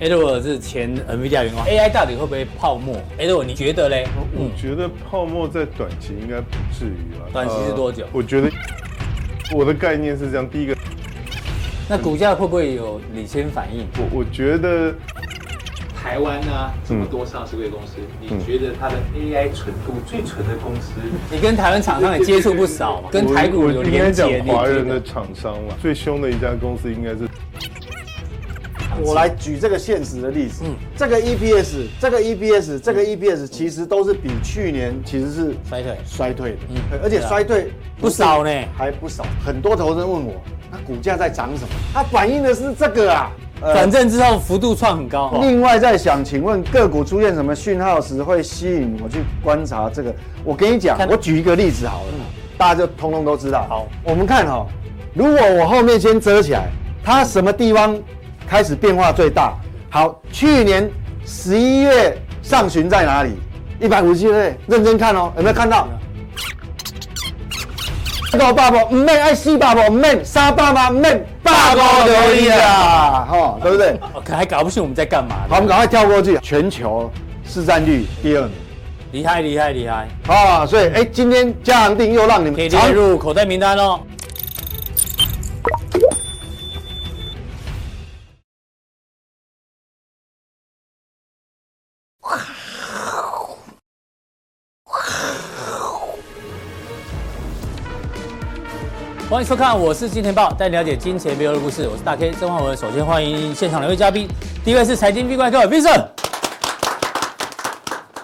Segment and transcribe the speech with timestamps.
[0.00, 4.06] Edward 是前 NVIDIA 员工，AI 到底会不会泡沫？Edward 你觉得嘞？
[4.32, 7.26] 我觉得泡沫在短期应该不至于吧。
[7.32, 8.06] 短期是多久？
[8.12, 8.48] 我觉得
[9.52, 10.76] 我的概念是这样，第一个，
[11.88, 13.88] 那股价会不会有领先反应？
[13.96, 14.94] 我我觉得
[16.00, 20.92] 台湾呢这么多上市贵公司，你觉得它的 AI 纯度最纯的公司？
[21.28, 23.08] 你跟台湾厂商也接触不少嘛？
[23.10, 24.44] 跟台股有连接。
[24.46, 27.27] 华人的厂商嘛，最凶的一家公司应该是。
[29.02, 39.24] 我来举这个现实的例子，嗯，这个 EPS，这个 EPS，这个 EPS 其实都是比去年其实是衰退衰退的，嗯，而且衰退不少呢，还不少。
[39.44, 40.34] 很多投资人问我，
[40.70, 41.68] 那股价在涨什么？
[41.94, 43.30] 它反映的是这个啊，
[43.60, 45.38] 反正之后幅度创很高。
[45.40, 50.14] 另外在想，请问个股出现什么讯号时会吸引我去观察这个？
[50.44, 52.12] 我跟你讲，我举一个例子好了，
[52.56, 53.66] 大家就通通都知道。
[53.68, 54.66] 好，我们看哈，
[55.14, 56.68] 如果我后面先遮起来，
[57.02, 57.96] 它什么地方？
[58.48, 59.52] 开始变化最大。
[59.90, 60.90] 好，去年
[61.24, 63.38] 十一月上旬在哪里？
[63.80, 65.86] 一百五十七对，认真看哦，有没有看到？
[68.30, 73.98] 这个爸爸唔免爱死爸爸唔免杀爸爸唔免爸爸得意啊，哈，对不对？
[74.24, 75.36] 可还搞不清我们在干嘛？
[75.48, 76.38] 好，我们赶快跳过去。
[76.42, 77.10] 全球
[77.46, 78.52] 市占率第二名，
[79.12, 80.66] 厉害厉害厉害啊！
[80.66, 84.00] 所以哎，今天加强錠又让你们可以列入口袋名单哦。
[99.30, 101.86] 欢迎收看，我是金钱豹，带你了解金钱背后的故事。
[101.86, 102.74] 我是大 K 曾焕文。
[102.74, 104.26] 首先欢迎现场两位嘉宾，
[104.64, 106.06] 第一位是财经 B 怪客 Vincent，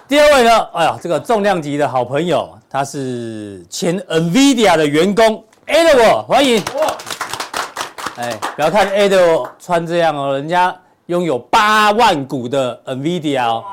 [0.07, 6.63] 第二位呢，哎呀，这个重量级的好朋友，他是前 NVIDIA 的员工 Edward，欢迎。
[8.17, 10.75] 哎，不要看 Edward 穿这样哦，人家
[11.07, 13.63] 拥有八万股的 NVIDIA 哦，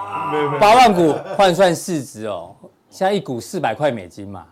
[0.60, 2.54] 八万股换算市值哦，
[2.90, 4.44] 现在一股四百块美金嘛，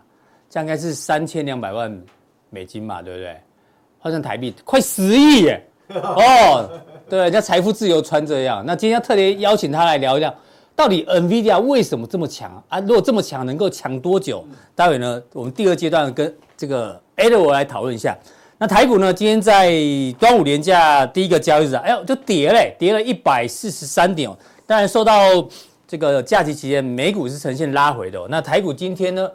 [0.49, 2.01] 这样应该是三千两百万。
[2.53, 3.33] 美金嘛，对不对？
[3.97, 5.65] 换算台币快十亿耶！
[5.87, 6.69] 哦，
[7.09, 8.61] 对，人家财富自由穿这样。
[8.65, 10.35] 那今天要特别邀请他来聊一聊，
[10.75, 12.77] 到底 NVIDIA 为什么这么强啊？
[12.81, 14.43] 如果这么强，能够强多久？
[14.75, 18.17] 待会呢，我们第二阶段跟这个 Edward 来讨论一下。
[18.61, 19.71] 那台股呢，今天在
[20.19, 24.29] 端午连假第一个交易日，哎呦，就跌嘞，跌了一百四十三点。
[24.67, 25.19] 当然受到
[25.87, 28.23] 这个假期期间，美股是呈现拉回的。
[28.29, 29.27] 那台股今天呢？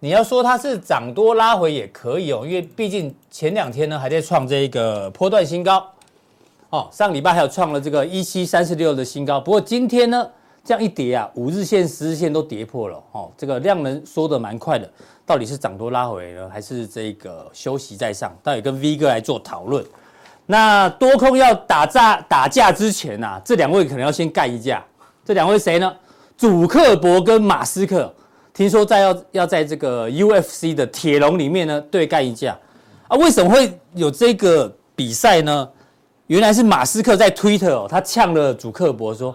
[0.00, 5.82] 你要说它是涨多拉回也可以哦，因为毕竟前两天呢还在创这个波段新高，
[6.68, 9.40] 哦，上礼拜还有创了这个一七三四六的新高。
[9.40, 10.28] 不过今天呢
[10.66, 14.90] 这样一跌啊，五日线、十日线都跌破了哦，这个量能缩得蛮快的。
[15.24, 18.36] 到底是涨多拉回呢，还是这个休息在上？
[18.42, 19.84] 到底跟 V 哥来做讨论。
[20.44, 24.84] 那多空要打架打架之前啊，这两位可能要先干一架。
[25.24, 25.96] 这两位谁呢？
[26.36, 28.12] 祖克伯跟马斯克。
[28.52, 32.58] 听说在要要在这个 UFC 的铁笼里面呢对干一架
[33.06, 33.16] 啊？
[33.16, 35.68] 为什么会有这个比赛呢？
[36.26, 39.32] 原来是马斯克在 Twitter 哦，他呛了祖克伯说，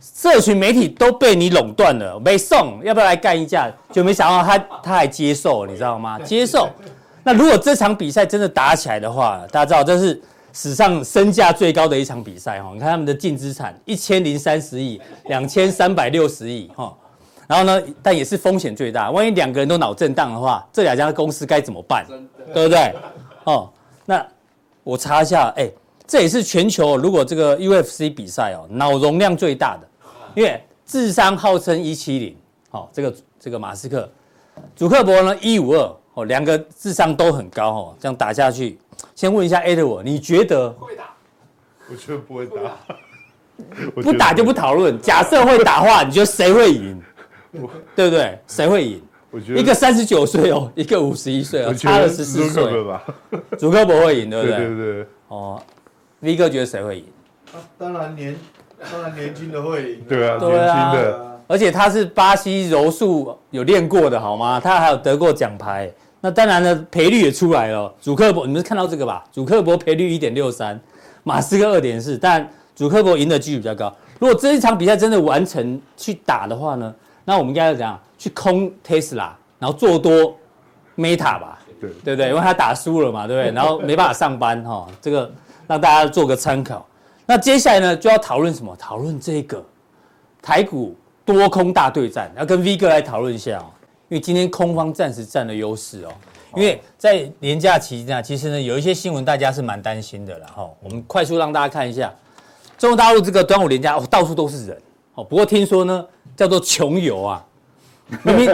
[0.00, 3.70] 社群媒体都被你垄断了，没送，要不要来干一架？
[3.92, 6.18] 就没想到他他还接受，你知道吗？
[6.20, 6.68] 接受。
[7.24, 10.20] 那如果这场比赛真的打起来的话，大家知道这是
[10.52, 12.70] 史上身价最高的一场比赛哈。
[12.72, 16.94] 你看他们的净资产一千零三十亿，两千三百六十亿哈。
[17.46, 19.10] 然后呢，但也是风险最大。
[19.10, 22.06] 万一两个人都脑震荡的话，这两家公司该怎么办？
[22.52, 22.94] 对不对？
[23.44, 23.70] 哦，
[24.04, 24.24] 那
[24.84, 25.66] 我查一下，哎，
[26.06, 29.87] 这也是全球如果这个 UFC 比赛哦，脑容量最大的，
[30.38, 32.36] 因为智商号称一七零，
[32.70, 34.08] 好，这个这个马斯克，
[34.76, 38.78] 祖克伯呢一五二，哦，两个智商都很高哦，这样打下去，
[39.16, 41.12] 先问一下 Edward，你觉得会打？
[41.90, 42.76] 我觉得不会打，
[44.00, 44.96] 不打就不讨论。
[45.00, 47.02] 假设会打的话，你觉得谁会赢？
[47.96, 48.38] 对不对？
[48.46, 49.02] 谁会赢？
[49.32, 53.02] 我觉得一个三十九岁哦，一个五十一岁哦，差了十四岁吧。
[53.58, 54.56] 祖克伯会赢，对不对？
[54.56, 55.06] 对对对。
[55.26, 55.60] 哦
[56.20, 57.04] ，V 哥觉得谁会赢？
[57.76, 58.36] 当然年，
[58.92, 60.04] 当然年轻的会赢。
[60.08, 61.26] 对啊，年轻的。
[61.46, 64.60] 而且他是巴西柔术有练过的，好吗？
[64.60, 65.90] 他还有得过奖牌。
[66.20, 67.92] 那当然呢，赔率也出来了。
[68.02, 69.24] 主克伯，你们看到这个吧？
[69.32, 70.78] 主克伯赔率一点六三，
[71.22, 72.46] 马斯克二点四，但
[72.76, 73.94] 主克伯赢的几率比较高。
[74.18, 76.94] 如果这一场比赛真的完成去打的话呢？
[77.24, 80.36] 那我们应该要怎样去空 Tesla，然后做多
[80.96, 81.58] Meta 吧？
[81.80, 82.28] 对对不对？
[82.30, 83.54] 因为他打输了嘛，对不对？
[83.54, 85.30] 然后没办法上班哈，这个
[85.66, 86.84] 让大家做个参考。
[87.30, 88.74] 那接下来呢，就要讨论什么？
[88.76, 89.62] 讨论这个
[90.40, 90.96] 台股
[91.26, 93.68] 多空大对战，要跟 V 哥来讨论一下哦。
[94.08, 96.12] 因为今天空方暂时占了优势哦。
[96.56, 100.66] 因为在年假期间，其实呢有一些新闻大家是蛮担心的了哈。
[100.82, 102.10] 我们快速让大家看一下，
[102.78, 104.82] 中国大陆这个端午连假哦，到处都是人
[105.14, 105.22] 哦。
[105.22, 106.02] 不过听说呢，
[106.34, 107.44] 叫做穷游啊，
[108.22, 108.46] 明明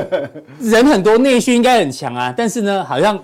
[0.58, 3.16] 人很多，内需应该很强啊，但是呢，好像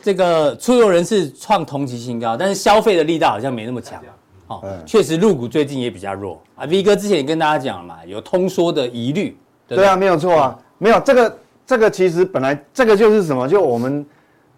[0.00, 4.02] 这个出游人次创同期新高，但是消费的力道好像没那么强。
[4.48, 6.66] 哦，确实入股最近也比较弱啊。
[6.66, 9.36] V 哥之前也跟大家讲了嘛，有通缩的疑虑。
[9.66, 14.04] 对，对啊，没有错啊，没有这个这个其实本来这个就是什么，就我们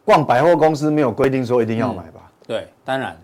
[0.05, 2.21] 逛百货公司没有规定说一定要买吧？
[2.25, 3.17] 嗯、对，当然，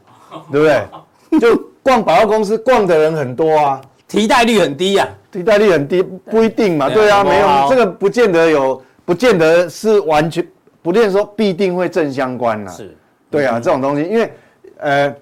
[0.52, 1.40] 对不对？
[1.40, 10.46] 就逛百货公司逛的人很多啊，提代率很低呀、啊，提袋率很低不一定嘛，对啊，没有这个不见得有，不见得是完全，
[10.80, 12.74] 不见得说必定会正相关呐、啊。
[12.74, 12.96] 是，
[13.28, 14.32] 对啊，嗯、这种东西，因为
[14.78, 15.12] 呃。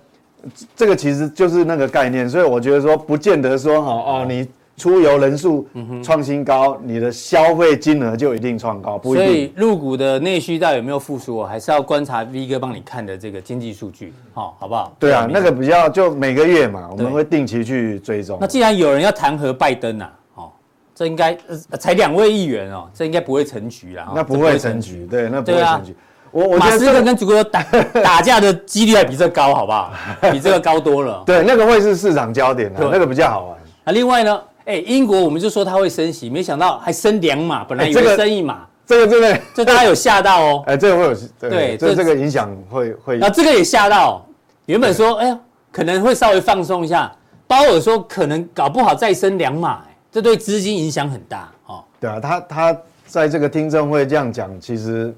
[0.75, 5.69] 这个其实就是那个概念，所以我觉得说不见得说哈哦，你出游人数
[6.02, 9.26] 创新高，你的消费金额就一定创高，不一定。
[9.26, 14.96] 所以入股的内需到底有没有复苏，还是要观察 V 哥帮你看的这个经济数据，好，好不好？
[14.98, 18.38] 对啊，那个比较就每个月嘛，我们会定期去追踪。
[18.40, 20.50] 那既然有人要弹劾拜登呐，哦，
[20.94, 21.37] 这应该
[21.78, 24.10] 才两位议员哦，这应该不会成局啦。
[24.14, 25.94] 那不会成局，对，那不会成局。
[26.31, 27.62] 我我觉得这个跟祖国打
[28.03, 29.93] 打架的几率还比这高，好不好？
[30.31, 31.23] 比这个高多了。
[31.27, 33.59] 对，那个会是市场焦点的，那个比较好玩。
[33.85, 40.62] 啊，另外呢，哎，英国我们就说它会升息，没想到还升两码，本来以为升一码，这个真的，这大家有吓到哦。
[40.69, 41.15] 哎，这个会有
[41.50, 43.19] 对，这这个影响会会。
[43.19, 44.25] 那这个也吓到，
[44.67, 45.38] 原本说哎呀
[45.73, 47.11] 可能会稍微放松一下，
[47.49, 51.83] 鲍尔说可能搞不好再升两码，哎，这对资金影响很大哦。
[51.99, 52.76] 对啊，他他
[53.06, 55.12] 在这个听证会这样讲，其实。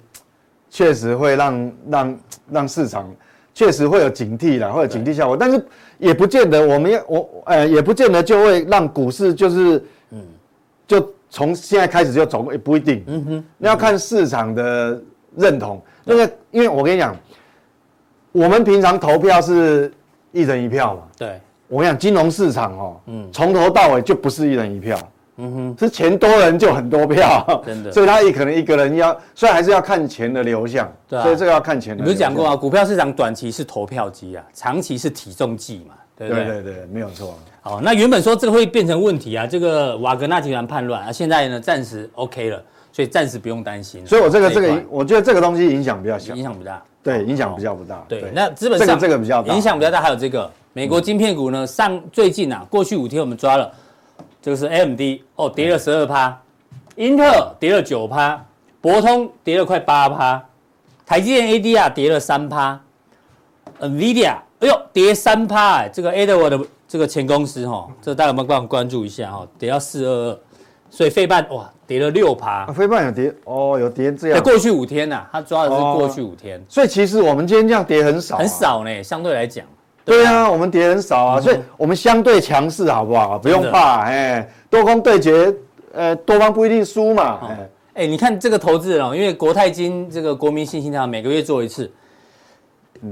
[0.73, 2.19] 确实会让让
[2.51, 3.07] 让市场
[3.53, 5.63] 确实会有警惕啦，会有警惕效果，但是
[5.99, 10.25] 也不见得我们要我呃也不见得就会让股市就是嗯。
[10.85, 15.01] 就从现在开始就走，也不一定，嗯哼，那要看市场的
[15.35, 15.81] 认同。
[16.05, 17.17] 那个因为我跟你讲，
[18.33, 19.91] 我们平常投票是
[20.33, 24.99] 一人一票嘛，对，我跟你讲金融市场哦，嗯，从头到尾就不是一人一票。
[25.45, 32.07] 嗯哼，是钱多人就很多票，真的，所以他也可能一个人要，所以还是要看钱的流向，对啊，所以这个要看钱的流向。
[32.07, 36.45] 你不是讲过啊，股票市场短期是投票机啊，长期是体重计嘛，对不对？
[36.45, 37.37] 对对对，没有错。
[37.61, 42.63] 好，那原本说这个会变成问题啊，这个瓦格纳集团叛乱啊，现在呢暂时 OK 了，
[42.93, 44.07] 所以暂时不用担心。
[44.07, 46.81] 所以我这个这个，我觉得这个东西影响比较小，影响不大。
[47.03, 48.05] 对，影响比较不大。
[48.09, 53.69] 对，那资本上这个比较影响比较大，还有这个美国晶片股呢，上最近啊，过去五天我们抓了。
[54.43, 55.01] 这个是 AMD
[55.37, 56.37] 哦，跌了十二趴，
[56.97, 58.45] 英特尔跌了九趴，
[58.81, 60.45] 博通跌了快八趴，
[61.07, 62.79] 台积电 ADR 跌了三趴
[63.81, 69.49] ，NVIDIA 哎呦跌三趴哎，这个 Edward 的这个前公司哈、哦，这个、大家有没有帮我关注一下哈、哦？
[69.59, 70.39] 跌到四二二，
[70.91, 74.43] 所以费半哇跌了六趴，费半有跌哦，有跌这样。
[74.43, 79.65] 过去五天呐、啊，他抓的是过去五天、哦，所以其实我们今天这样跌很少、啊，很少呢，相对来讲。
[80.05, 83.39] 对啊，我们跌很少啊，所以我们相对强势，好不好？
[83.39, 85.55] 不用怕，哎，多空对决，
[85.93, 87.41] 呃，多方不一定输嘛。
[87.95, 91.89] 哎，你看这个投资人哦，因为国泰金这个国民信心他每个月做一次，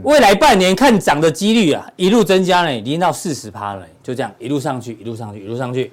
[0.02, 5.92] 未来半年看涨的几率啊，一路增加呢，已经到四十趴了，就这样一路上去，一路上去，一路上去，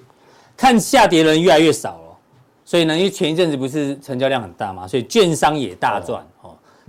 [0.55, 2.17] 看下跌人越来越少了，
[2.65, 6.25] 所以呢，因为前一阵子不是成交量很大嘛，所以券商也大赚。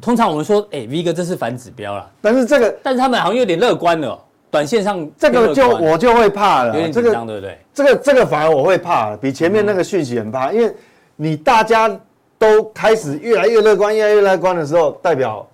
[0.00, 4.18] 通常我们说，哎，V 哥这是反指标了，但是这个，但是他们好像有点乐观了，
[4.50, 7.58] 短线上这个就我就会怕了，有点紧张，对不对？
[7.74, 10.72] 这个这个反而我会怕，比前面那个讯息很怕，因为
[11.16, 11.90] 你大家
[12.38, 15.46] 都开始越来越乐观，越来越乐观的时候，代表，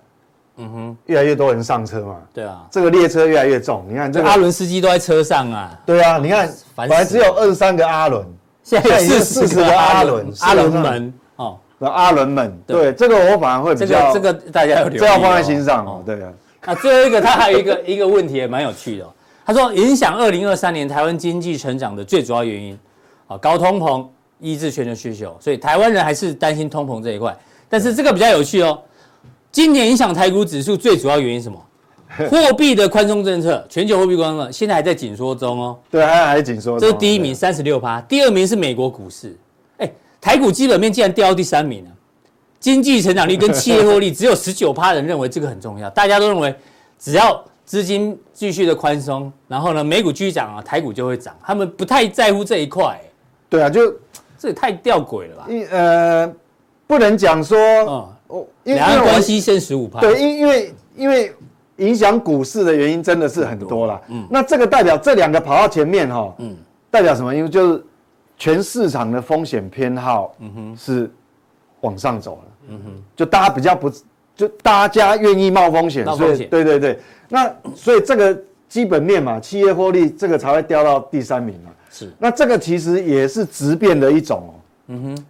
[0.57, 8.23] 嗯哼，越来越多人上车嘛，对啊，这个列车越来越重，你看这个阿伦司机都在车上啊，对啊，你看本来只有二十三个阿伦，
[8.63, 11.11] 现在是四十个阿伦，阿伦
[11.85, 11.93] 们。
[11.93, 16.03] 阿伦们，对这个我反而会比较，这个大家要留意，这要放在心上哦。
[16.05, 16.31] 对啊，
[16.65, 19.07] 那最后一个他还有一个 一个问题也蛮有趣的，
[19.45, 22.77] 他说影响二零二三年台湾经济成长的最主要原因，
[23.27, 24.05] 啊高通膨
[24.39, 27.35] 抑制全球需求，所以台湾人还是担心通膨这一块。
[27.69, 28.79] 但是这个比较有趣哦，
[29.51, 31.61] 今年影响台股指数最主要原因是什么？
[32.29, 35.77] 货币的宽松政策，全球货币宽松现在还在紧缩中哦。
[35.89, 36.79] 对，还还在紧缩中。
[36.79, 39.35] 这是第一名三十六趴，第二名是美国股市。
[40.25, 41.91] 台股基本面竟然掉到第三名了，
[42.59, 46.55] 经济成长率跟企业获利只有十九趴，人认为这个很重要，大家都认为
[46.97, 52.99] 只要资金继续的宽松，然后呢美股继续涨啊，台股就会涨，他们不太在乎这一块。
[53.47, 53.93] 对啊，就
[54.39, 55.47] 这也太吊诡了吧？
[55.69, 56.33] 呃，
[56.87, 57.59] 不能讲说，
[58.27, 59.99] 哦，两岸关系剩十五趴。
[59.99, 61.31] 对，因因为因为
[61.77, 64.01] 影响股市的原因真的是很多了。
[64.07, 66.57] 嗯，那这个代表这两个跑到前面哈，嗯，
[66.89, 67.35] 代表什么？
[67.35, 67.85] 因为就是。
[68.37, 71.11] 全市场的风险偏好，嗯哼，是
[71.81, 73.91] 往上走了，嗯哼，就大家比较不，
[74.35, 76.99] 就大家愿意冒风险，所以对对对，
[77.29, 78.37] 那所以这个
[78.67, 81.71] 基本面嘛，企业获利这个才会掉到第三名嘛。
[81.89, 84.51] 是，那这个其实也是质变的一种哦。
[84.87, 85.25] 嗯哼，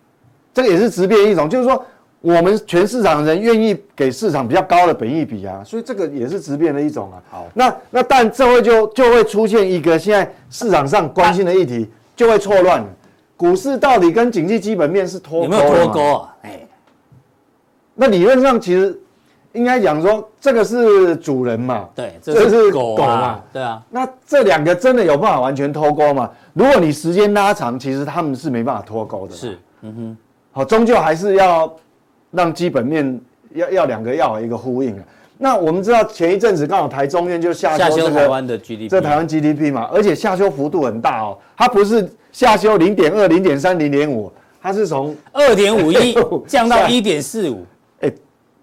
[0.54, 1.86] 这个也是质变一种，就是说
[2.22, 7.22] 我们全市场的人愿意给市场比较高的本益比啊，所以这个也是质变的一种啊。
[7.30, 12.88] 好，那那但这会就就会出现一个现在市场上关心的议题，就会错乱了。
[13.38, 16.36] 股市到底跟经济基本面是脱有没有脱钩啊？
[16.44, 16.60] 哎，
[17.94, 19.00] 那理论上其实。
[19.54, 21.88] 应该讲说，这个是主人嘛？
[21.96, 23.42] 对，这是狗嘛？
[23.54, 23.82] 对啊。
[23.90, 26.30] 那这两个真的有办法完全脱钩吗？
[26.52, 29.34] 如果你时间拉长，其实他们是没办法脱钩的。
[29.34, 30.18] 是，嗯哼。
[30.52, 31.74] 好，终究还是要
[32.32, 33.22] 让基本面
[33.54, 35.02] 要要两个要有一个呼应。
[35.38, 41.38] 那我们知道前一阵子刚好台中院就下修这个台湾的 GDP，这台湾 GDP 嘛，而且下修幅度很大哦。
[41.58, 46.16] 它不是下修零点二、零点三、零点五，它是从二点五一
[46.48, 47.66] 降到一点四五。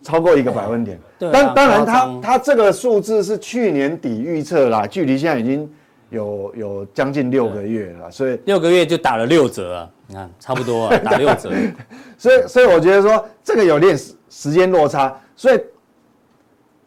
[0.05, 5.73] 超过一个百分点，对，当当然，它它这个数字是去年底预测啦，距离现在已经
[6.11, 11.53] 有有将近六个月了，所以六个月就打了六折啊，你看差不多啊，打六折，
[12.19, 15.61] 所以所以我觉得说这个有点时时间落差，所以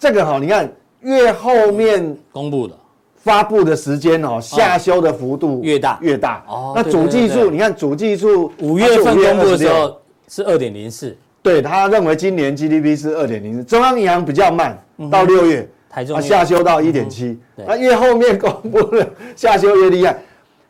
[0.06, 0.72] 这个哈，你看
[1.02, 2.76] 越后面公布的。
[3.16, 5.98] 发布的时间哦，下修的幅度越大。
[6.00, 6.44] 越大。
[6.48, 11.18] 哦，那主技术你看主技术五月份公布的时候是二点零四。
[11.42, 20.16] 对，他认为今年 GDP 是二点零四，中央银行比较慢，到六月，台中下修到一点七，那越后面公布的 下修越厉害。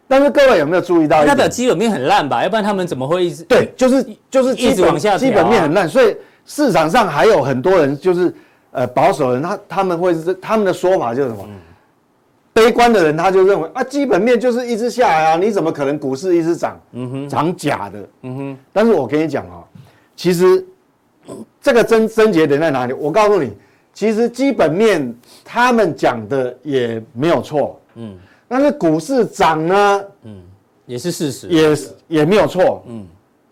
[0.07, 1.25] 但是各位有没有注意到？
[1.25, 2.41] 它的基本面很烂吧？
[2.41, 6.15] 要不然他们怎么会一直对，就是就是一直往下，基本面很烂，所以
[6.45, 8.33] 市场上还有很多人就是
[8.75, 11.47] 呃保守人，他他们会是他们的说法就是什么？
[12.53, 16.79] 悲观的人他就认为啊，基本面就是一直下来啊，你怎么可能股市一直涨？
[16.93, 18.07] 嗯哼，涨假的。
[18.21, 19.63] 嗯哼，但是我跟你讲啊。
[20.15, 20.65] 其实，
[21.61, 22.93] 这个症症结点在哪里？
[22.93, 23.51] 我告诉你，
[23.93, 25.13] 其实基本面
[25.43, 28.17] 他们讲的也没有错，嗯，
[28.47, 30.41] 但是股市涨呢，嗯，
[30.85, 33.05] 也是事实，也是也没有错，嗯，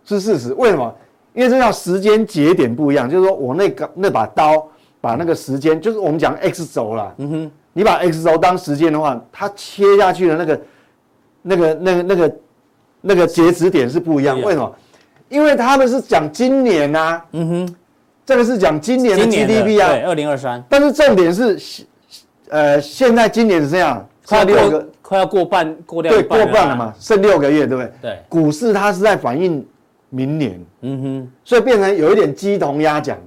[0.06, 0.54] 是事实。
[0.54, 0.96] 为什么？
[1.34, 4.66] 因为这叫时间节点不一样，就是说我那个那把刀
[5.04, 10.62] 把那个时间，就是我们讲 X 轴啦，嗯哼，你把 X 轴当时间的话，它切下去的那个
[11.42, 12.36] 那个那个那个
[13.02, 14.42] 那个截止点是不一样。
[14.42, 14.76] 为什么？
[15.28, 17.76] 因为他们是讲今年呐、啊，嗯哼，
[18.26, 20.64] 这个是讲今年的 GDP 啊，对，二零二三。
[20.70, 21.86] 但是重点是，
[22.48, 27.92] 呃，现在今年是这样，快六个，快要过半，过掉对，过半了嘛，剩六个月，对不对？
[28.02, 28.20] 对。
[28.30, 29.68] 股市它是在反映
[30.10, 33.18] 明年，嗯哼，所以变成有一点鸡同鸭讲。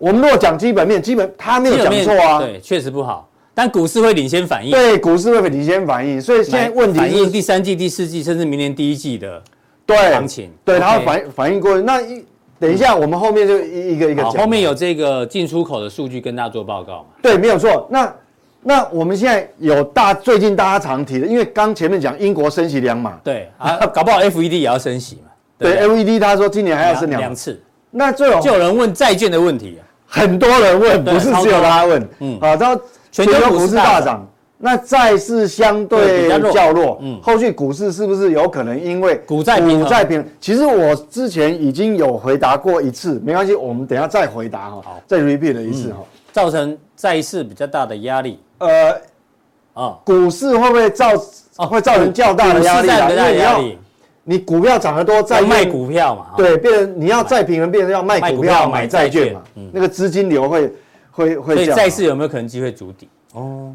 [0.00, 0.08] 哦。
[0.08, 4.72] 我们如果讲基本面，基本他没有讲错啊，对，确实不好，但股市会领先反应。
[4.72, 9.42] 对，股市会领先反应，所以现在问题是反映第三季、第四季，甚至明年第一季的。
[9.86, 11.82] 对，行情对，它会反反应过去。
[11.82, 12.24] 那一
[12.58, 14.32] 等一下，我们后面就一一个一个讲。
[14.32, 17.06] 后面有这个进出口的数据跟大家做报告嘛？
[17.20, 17.88] 对，没有错。
[17.90, 18.14] 那
[18.62, 25.30] 那我们现在有大最近大家常提的，因为刚前面讲英国升息两码，对啊，搞不好 FED 也要升息嘛？
[25.58, 27.60] 对，FED 他说今年还要升两两次。
[27.90, 29.78] 那最后就有人问债券的问题，
[30.10, 32.08] 很多人问，不是只有他问。
[32.18, 32.78] 嗯，好，然后
[33.10, 34.26] 全球股市大涨。
[34.62, 40.06] 那债市相对较弱，嗯，后续股市是不是有可能因为股债平衡？
[40.06, 40.28] 平衡？
[40.38, 46.00] 其实我之前已经有回答过一次，没关系，我们等一下再回答哈，好，再 repeat 了一次哈，
[46.30, 48.38] 造成债市比较大的压力。
[48.58, 49.00] 呃，
[49.72, 51.08] 啊，股市会不会造
[51.56, 52.88] 会造成较大的压力？
[52.88, 53.62] 因为你要
[54.30, 60.72] 你股票涨得多，再卖股票嘛，对，变成你要再平衡，变成要卖股票买债券嘛，那个资金流会
[61.10, 61.54] 会会。
[61.56, 63.08] 所以债市有没有可能机会筑底？
[63.32, 63.74] 哦。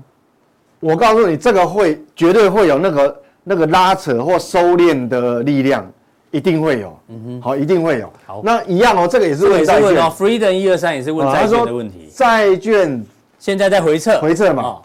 [0.79, 5.85] 我告诉你，这个会绝对会有那个那个拉扯或收敛的力量，
[6.31, 6.97] 一定会有。
[7.09, 8.09] 嗯哼，好，一定会有。
[8.25, 9.93] 好，那一样哦，这个也是问债券。
[10.11, 12.07] Freedom 一二三也是问债券的问题。
[12.15, 13.03] 债券
[13.39, 14.77] 现在在回撤，回撤嘛。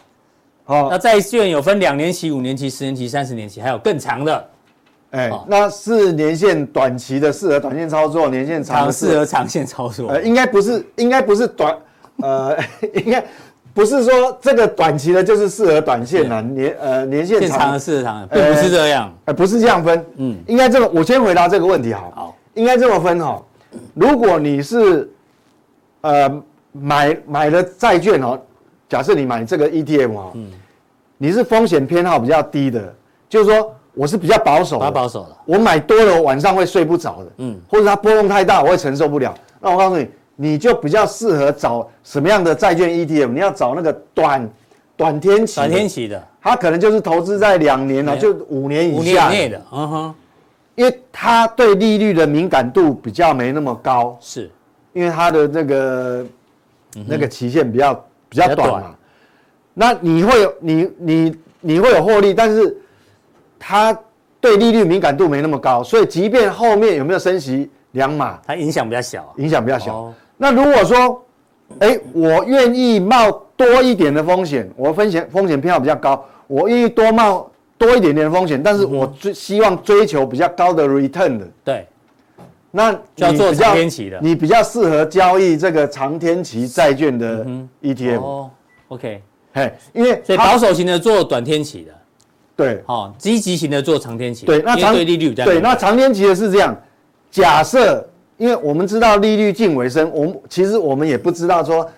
[0.65, 4.51] 好，那债券有分两年期、五年期、十年期、三十年期，还有更长的。
[5.11, 10.09] 哎，那是年限短期的适合短线操作，年限长适合长线操作。
[10.11, 11.77] 呃，应该不是，应该不是短，
[12.19, 12.57] 呃，
[13.05, 13.25] 应该。
[13.73, 17.73] 不是说这个短期的就是适合短线的年呃年限长。
[17.73, 23.41] 的适合长，并不是这样，呃不是这样分，嗯，应该这个我先回答这个问题好，好，应该这么分哈，
[23.95, 25.09] 如果你是
[26.01, 28.39] 呃买买了债券哦，
[28.89, 30.51] 假设你买这个 ETF 哦，嗯，
[31.17, 32.93] 你是风险偏好比较低的，
[33.29, 40.09] 就是说我是比较保守，保守的，我买多了晚上会睡不着的，嗯，或者它波动太大我会承受不了，那我告诉你。
[40.43, 43.29] 你就比较适合找什么样的债券 ETF？
[43.29, 44.51] 你要找那个短
[44.97, 50.15] 短天期，短天期的，它可能就是投资在两年了，就五年以下以内的，嗯哼，
[50.77, 54.51] 因为它对利率的敏感度比较没那么高，是，
[54.95, 56.27] 因为它的那个
[57.07, 57.93] 那个期限比较
[58.27, 58.95] 比较短嘛。
[59.75, 62.75] 那你会有你你你会有获利，但是
[63.61, 63.97] 它
[64.41, 69.95] 对利率敏感度没那么高，所以即便后面有没有升息两码，它影响比较小，影响比较小。
[69.95, 71.23] 哦、那如果说，
[71.79, 77.49] 哎，我愿意冒多一点的风险，我风险风险偏好比较高，我愿意多冒
[77.79, 81.87] 多一点点的风险，但是我追希望追求比较高的 return 的，对。
[82.73, 87.45] 那就要做长天期的，你比较适合交易这个长天期债券的
[87.83, 88.21] ETF。
[88.21, 88.51] 哦
[88.87, 89.21] ，OK，
[89.53, 91.93] 嘿，因为所以保守型的做短天期的，
[92.61, 94.47] 对，好，积极型的做长天期。
[94.47, 96.77] 对，那长对利率对，那长天期的是这样，
[97.31, 101.89] 假设，因为我们知道利率近尾声，我们其实我们也不知道说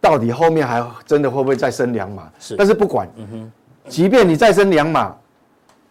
[0.00, 3.52] 到底后面还真的会不会再升两码，是，但是不管，嗯哼，
[3.88, 5.14] 即便你再升两码，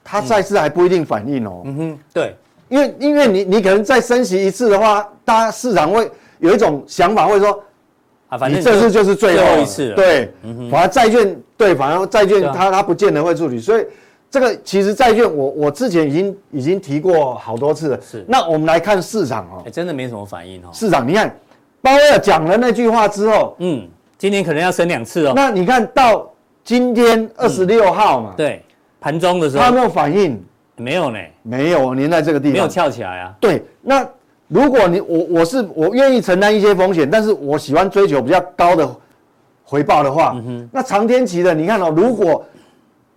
[0.04, 1.76] 它再次还不一定反应哦，嗯。
[1.78, 2.36] 哼，对。
[2.70, 7.64] 因为，因为你你可能再升息一次的话，大家市场会有一种想法，会说，
[8.30, 9.96] 啊，反正你这次就是最后，一次了。
[9.96, 10.32] 对，
[10.72, 13.86] 反而债券，对，反而债券它它不见得会处理，所以
[14.34, 18.00] 这个其实债券我我之前已经已经提过好多次了。
[18.02, 18.26] 是。
[18.28, 20.70] 那我们来看市场哦，真的没什么反应哦。
[20.74, 21.38] 市场，你看
[21.84, 23.88] 鲍威尔讲了那句话之后，嗯，
[24.18, 25.34] 今年可能要升两次哦。
[25.36, 26.28] 那你看到
[26.64, 28.66] 今天二十六号嘛，对，
[29.00, 30.44] 盘中的时候，它有没有反应？
[30.78, 33.36] 没有呢，没有，您在这个地方没有翘起来啊。
[33.40, 34.04] 对，那
[34.48, 38.90] 如果你我我是我愿意承担一些风险，但是我喜欢追求比较高的
[39.64, 42.44] 回报的话，嗯、哼那长天期的，你看哦，如果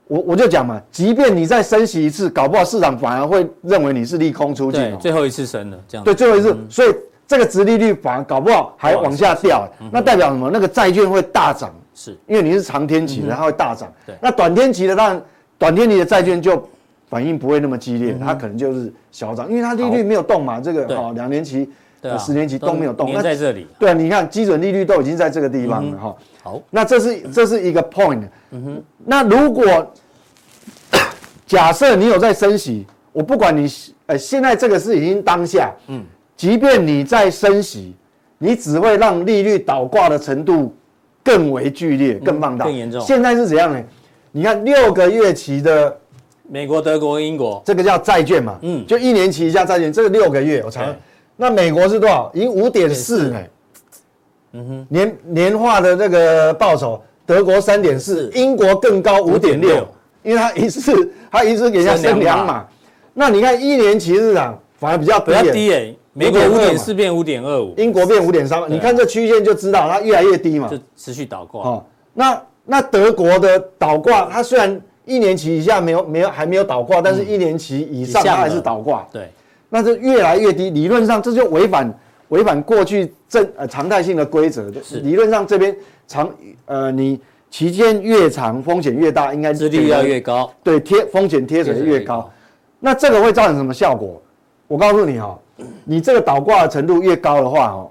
[0.09, 6.05] 我我就讲嘛，即便你再升息一次，搞不好市场反而会认为你是利空出尽、哦，最后一次升了这样。
[6.05, 6.95] 对，最后一次，嗯、所以
[7.27, 10.51] 这个殖利率反而搞不好还往下掉，嗯、那代表什么？
[10.53, 13.93] 那个债券会大涨，是因为你是长天期的，它会大涨。
[14.07, 15.23] 对，那短天期的，当然
[15.59, 16.67] 短天期的债券就。
[17.09, 21.71] 反应不会那么激烈，它可能就是小涨，因为它利率没有动嘛，这个哦，两年期、
[22.19, 23.65] 十年期都没有动，那在这里。
[23.79, 26.17] 对啊，你看基准利率都已经在这个地方了哈。
[26.47, 28.23] 好，那这是这是一个 point。
[28.53, 29.93] 嗯哼，那如果
[31.45, 33.69] 假设你有在升息，我不管你
[34.07, 36.05] 呃，现在这个是已经当下，嗯，
[36.37, 37.97] 即便你在升息，
[38.39, 40.73] 你只会让利率倒挂的程度
[41.25, 43.01] 更为剧烈、更放大、更严重。
[43.01, 43.83] 现在是怎样呢？
[44.31, 45.99] 你看六个月期的。
[46.49, 50.95] 美国、德国、英国，这个叫债券嘛，嗯，就一年期一下债券，这个六个月我查，
[51.37, 52.31] 那美国是多少？
[52.33, 53.41] 已经五点四呢，
[54.57, 59.87] 嗯哼，年年化的这个报酬，德国三点四，英国更高五点六，
[60.23, 62.67] 因为它一次 它一次给人家升两码，
[63.15, 71.63] 那你看一年期市场反而比较比较低诶，美国五点四变五点二五，英国变五点三，你看这曲线就知道它越来越低嘛，就持续倒挂。
[71.63, 74.81] 哦，那那德国的倒挂，它虽然。
[75.09, 79.07] 一年期以下没有没有还没有倒挂，但是一年期以上它还是倒挂。
[79.13, 79.31] 对，
[79.69, 80.69] 那就越来越低。
[80.71, 81.89] 理论上这就违反
[82.29, 84.73] 违反过去正呃常态性的规则。
[84.83, 86.31] 是，理论上这边长
[86.67, 90.53] 呃你期间越长风险越大，应该殖利率要越高。
[90.63, 92.31] 对，贴风险贴水越高。
[92.81, 94.21] 那这个会造成什么效果？
[94.69, 95.39] 我告诉你哈，
[95.85, 97.91] 你这个倒挂的程度越高的话哦，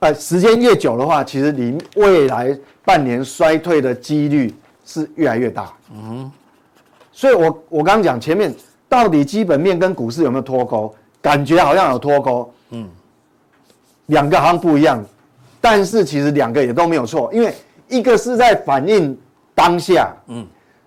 [0.00, 4.54] 呃时间越久的话，其实你未来半年衰退的几率。
[4.82, 6.28] 是越来越大，嗯，
[7.12, 8.52] 所以我我刚刚讲前面
[8.88, 10.92] 到底基本面跟股市有没有脱钩？
[11.22, 12.88] 感觉好像有脱钩，嗯，
[14.10, 15.04] 两个好像不一样，
[15.60, 17.52] 但是其实两个也都没有错，因为
[17.88, 19.18] 一个是在反映
[19.54, 20.46] 当下，嗯，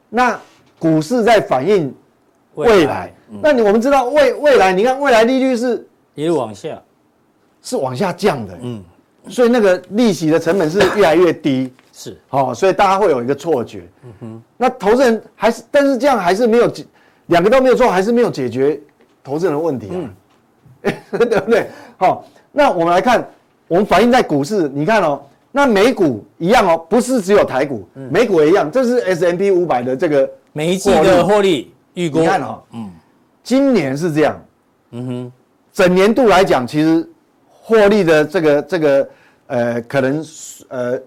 [0.10, 0.40] 那
[0.80, 1.94] 股市在反映
[2.56, 6.82] 未来，那你我们知道未未来，你看未来利率是一路往下，
[7.62, 8.84] 是往下降的，嗯，
[9.30, 11.74] 所以那个利息的成本是越来越低。
[11.96, 13.84] 是，好、哦，所以大家会有一个错觉。
[14.04, 16.84] 嗯哼，那投资人还是，但是这样还是没有解，
[17.28, 18.80] 两个都没有错，还是没有解决
[19.24, 19.94] 投资人的问题啊，
[20.82, 20.94] 嗯、
[21.30, 21.70] 对不对？
[21.98, 23.28] 好、哦，那我们来看，
[23.68, 32.20] 我们反映在股市，你看哦，那美股一样哦，不是只有台股，嗯、美股也一样，这是 S M P 五百的这个每一季的获利预估。
[32.20, 32.92] 你看哦，嗯，
[33.44, 34.42] 今年是这样，
[34.92, 35.32] 嗯哼，
[35.72, 37.08] 整年度来讲，其实
[37.48, 39.10] 获利的这个这个
[39.48, 40.26] 呃，可能
[40.70, 41.00] 呃。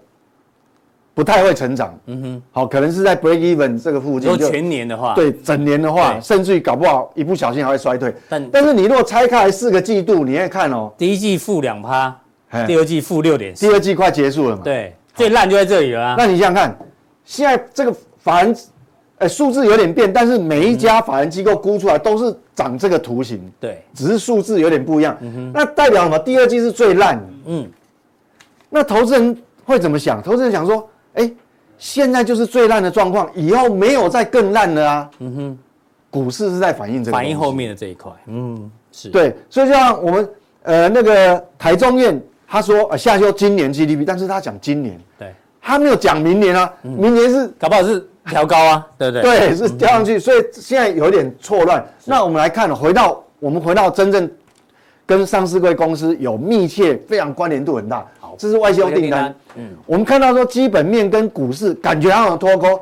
[1.17, 4.29] 不太会成长，嗯哼，好，可能是在 break even 这个附近。
[4.37, 8.13] 就全年的话，对，整年的话，甚至于搞不好一不小心还会衰退。
[8.29, 12.15] 但但是你如果拆开来四个季度，你会看哦，第一季负两趴，
[12.67, 14.61] 第二季负六点，第二季快结束了嘛？
[14.63, 16.13] 对，最烂就在这里了。
[16.15, 16.77] 那你想想看，
[17.25, 18.55] 现在这个法人，
[19.17, 25.17] 呃，数字有点变，但是每一家法人机构估出来都是长这个图形，对，只是数字有点不一样。
[25.21, 26.19] 嗯哼，那代表什么？
[26.19, 27.19] 第二季是最烂。
[27.47, 27.67] 嗯，
[28.69, 30.21] 那投资人会怎么想？
[30.21, 30.87] 投资人想说。
[31.17, 31.31] 哎，
[31.77, 35.09] 现在就是最烂的状况，以后没有再更烂了啊。
[35.19, 35.57] 嗯哼，
[36.09, 38.11] 股市是在反映这个，反映后面的这一块。
[38.27, 40.29] 嗯，是对，所以就像我们
[40.63, 49.21] 呃那个台中院他说呃下修今年 GDP，但是他讲今年，对，他没有讲明年啊，明年是搞不好是调高啊， 对不对？
[49.21, 51.85] 对，是调上去，所以现在有点错乱。
[52.05, 54.29] 那我们来看，回到我们回到真正
[55.07, 58.05] 跟上市柜公司有密切、非常关联度很大。
[58.19, 59.33] 好，这是外销订单。
[59.55, 62.79] 嗯，我们看到说基本面跟股市感觉好像脱钩，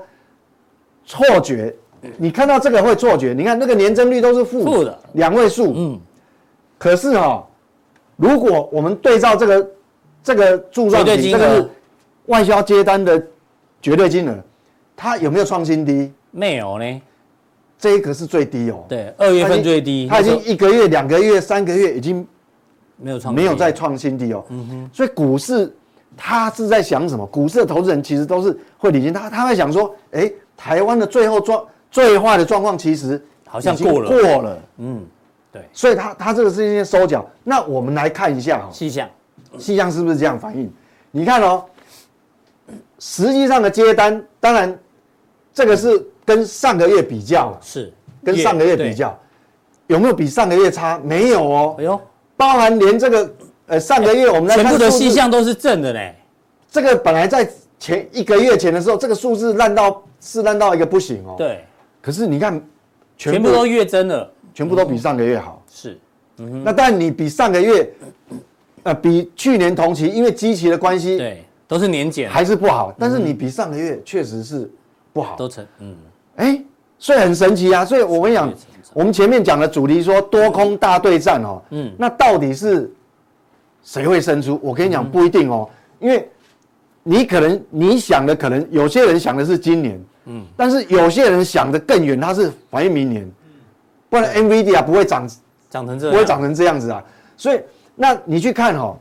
[1.05, 1.73] 错觉。
[2.17, 5.73] 你看到这个会错觉，你看那个年增率都是负负的两位数。
[5.75, 5.99] 嗯，
[6.77, 7.47] 可是哈，
[8.15, 9.67] 如果我们对照这个
[10.23, 11.69] 这个柱状体，这个是
[12.25, 13.23] 外销接单的
[13.81, 14.35] 绝对金额，
[14.95, 16.11] 它有没有创新低？
[16.31, 17.01] 没有呢，
[17.85, 18.83] 这一个是最低哦。
[18.89, 22.27] 对，二月份最低，它已经一个月、两个月、三个月已经
[22.97, 24.43] 没有创没有再创新低哦。
[24.49, 25.71] 嗯哼，所以股市
[26.17, 27.23] 它是在想什么？
[27.27, 34.59] 股市的投资人其实都是会理性他，他在想说，哎，台湾的最后状最坏的状况其实好像过了过了。
[34.79, 35.05] 嗯，
[35.51, 37.23] 对，所以他他这个是一些收脚。
[37.43, 39.07] 那我们来看一下哈，细项，
[39.59, 40.67] 细项是不是这样反应？
[41.11, 41.63] 你看哦。
[42.97, 44.75] 实际上的接单，当然，
[45.53, 49.17] 这个是跟上个月比较，是跟上个月比较，
[49.87, 50.99] 有没有比上个月差？
[51.03, 51.75] 没有哦。
[51.77, 52.01] 哎呦，
[52.35, 53.33] 包含连这个
[53.67, 56.15] 呃上个月我们全部的细项都是正的嘞。
[56.69, 61.35] 这个本来在前一个月前的时候，这个数字烂到是烂到一个不行哦。
[61.37, 61.63] 对。
[62.01, 62.61] 可是你看，
[63.17, 65.63] 全部都月增了，全部都比上个月好。
[65.71, 65.97] 是。
[66.35, 67.89] 那但你比上个月，
[68.83, 71.17] 呃，比去年同期，因为基期的关系。
[71.17, 71.43] 对。
[71.67, 74.71] 都是年减，还是不好，但是你比上个月确实是
[75.11, 75.97] 不好，都成，嗯，
[76.35, 76.61] 哎，
[76.97, 78.53] 所以很神奇啊，所以我跟你讲，
[78.93, 82.91] 我们前面讲的主题说多空大对战哦，嗯，那到底是
[83.83, 84.59] 谁会胜出？
[84.61, 85.69] 我跟你讲不一定哦，
[85.99, 86.29] 因为
[87.03, 93.29] 你可能你想的可能有些人想的是今年，嗯，但是有些人想的更远，他是反映明年，
[94.09, 95.29] 不然 NVIDIA 不会涨
[95.69, 97.03] 涨成这样，不会涨成这样子啊，
[97.37, 97.59] 所以
[97.95, 98.97] 那你去看哈。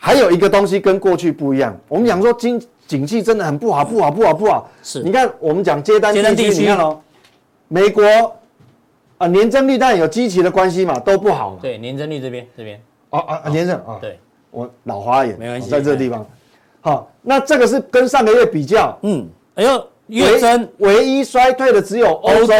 [0.00, 4.68] 还有一个东西跟过去不一样，我们讲说经景气真的很不好，不好，不好，不好。
[4.82, 6.98] 是，你看我们讲接单地区，你看哦，
[7.68, 8.02] 美国
[9.18, 11.58] 啊年增率当然有基期的关系嘛，都不好嘛。
[11.60, 12.80] 对，年增率这边这边。
[13.10, 13.98] 哦啊年增啊。
[14.00, 14.18] 对，
[14.50, 16.26] 我老花眼，没关系，在这个地方。
[16.80, 22.54] 好，那这个是跟上个月比较，嗯，哎呦，月增唯一衰退的只有欧洲，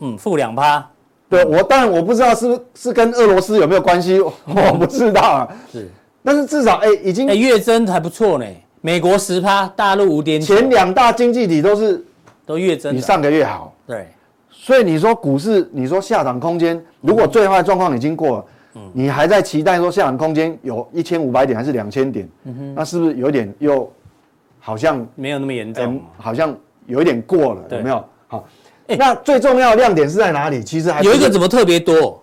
[0.00, 0.86] 嗯，负两趴。
[1.30, 4.30] 对我，当然我不知道是是跟俄罗斯有没有关系，我
[4.78, 5.48] 不知道啊。
[5.72, 5.88] 是。
[6.22, 8.44] 但是至少哎，已经哎月增还不错呢。
[8.84, 12.04] 美国十趴，大陆五点九，前两大经济体都是
[12.44, 13.72] 都越增，比上个月好。
[13.86, 14.08] 对，
[14.50, 22.28] 所以你说股市，你说下涨空间，如果最坏状况已经过了，嗯，你还在期待说下涨空间有一千五百点还是两千点？
[22.42, 23.90] 嗯哼，那是不是有点又
[24.58, 26.02] 好像没有那么严重？
[26.18, 26.54] 好像
[26.86, 28.04] 有一点过了，有没有？
[28.26, 28.44] 好，
[28.88, 30.60] 那最重要的亮点是在哪里？
[30.60, 32.20] 其实还有一个怎么特别多？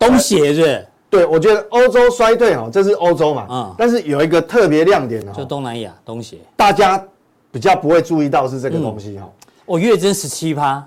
[0.00, 0.86] 东协是是？
[1.10, 7.02] 对，我觉得欧洲衰退哦，这是欧洲嘛，嗯，但是有一个特别亮点哦，就东南亚、东协，大家
[7.50, 9.28] 比较不会注意到是这个东西哈。
[9.64, 10.86] 哦，月增十七趴，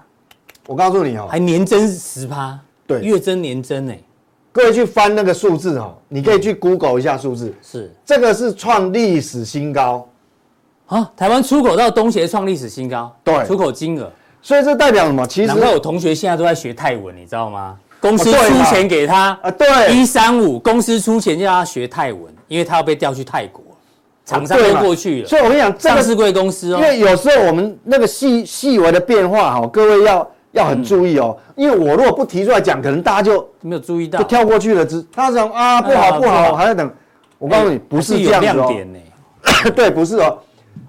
[0.68, 4.00] 我告诉你哦，还年增十趴，对，月增年增哎，
[4.52, 7.92] 各位去翻那个数字哦，你可以去 Google 一下数字，是。
[8.06, 10.08] 这个是创历史新高，
[10.86, 15.26] 啊，台湾出口到东协创历史新高，对，出口金额，所以这代表什么？
[15.26, 17.80] 其实，难怪我同学现在都在学泰文，你知道吗？
[18.02, 23.64] 公司出钱给他啊，对，一三五公司出钱叫他学泰文，因为他要被调去泰国，
[24.26, 25.28] 厂商都过去了。
[25.28, 31.38] 所以我跟你讲，上市贵公司哦，因为有时候我们那个细细微的变化哈，各位要要很注意哦。
[31.56, 34.84] 因为我如果不提出来讲，可能大家就没有注意到，就跳过去了。
[34.84, 36.92] 只他讲啊，不好不好，还要等。
[37.38, 38.74] 我告诉你，不是这样子哦。
[39.76, 40.40] 对，不是哦。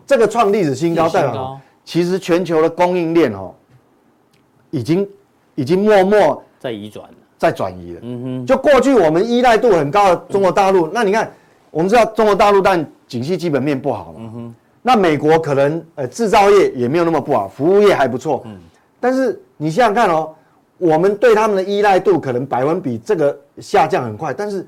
[0.07, 3.53] 这个创历史新高代表，其实全球的供应链哦，
[4.71, 5.07] 已经
[5.57, 6.43] 已经默默。
[6.63, 8.01] 在移转，在转移了。
[8.05, 11.29] 嗯哼，就过去我们依赖度很高的中国大陆，那你看，
[11.73, 14.21] 我们知道中国大陆但景气基本面不好嘛。
[14.21, 18.43] 嗯哼，那美国可能呃制造业也没有那么不好，服务业还不错。
[18.47, 18.57] 嗯，
[19.01, 20.33] 但是你想想看哦，
[20.79, 24.65] 我们对他们的依赖度可能百分比这个下降很快，但是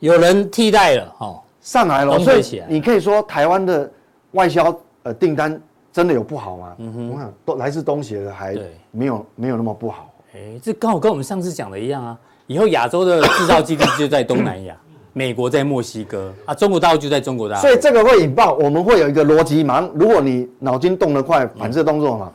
[0.00, 2.18] 有人替代了哦，上来了。
[2.18, 3.90] 所以你可以说台湾的
[4.32, 5.58] 外销呃订单
[5.90, 6.74] 真的有不好吗？
[6.76, 8.54] 嗯哼，我看都来自东协的还
[8.90, 10.10] 没有没有那么不好。
[10.38, 12.16] 哎，这刚好跟我们上次讲的一样啊！
[12.46, 14.76] 以后亚洲的制造基地就在东南亚，
[15.12, 17.60] 美国在墨西哥啊，中国大陆就在中国大陆。
[17.60, 19.88] 所以这个会引爆，我们会有一个逻辑嘛。
[19.94, 22.30] 如果你脑筋动得快，反射动作嘛。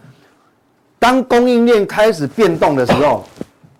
[0.99, 3.23] 当供应链开始变动的时候，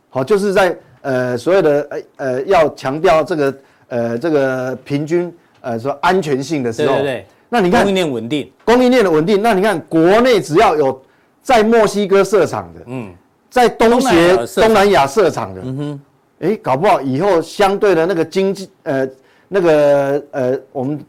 [0.10, 3.56] 好，就是在呃所有的呃呃要强调这个
[3.90, 7.26] 呃这个平均呃说安全性的时候，对对对。
[7.50, 11.02] 那你看供应链稳定，供应链的稳定，那你看国内只要有
[11.42, 13.14] 在墨西哥设厂的，嗯。
[13.54, 15.54] 在东协、东南亚设厂。
[15.54, 16.02] 的，嗯哼，
[16.40, 19.08] 哎，搞不好以后相对的那个经济，呃，
[19.48, 21.00] 那个呃，我们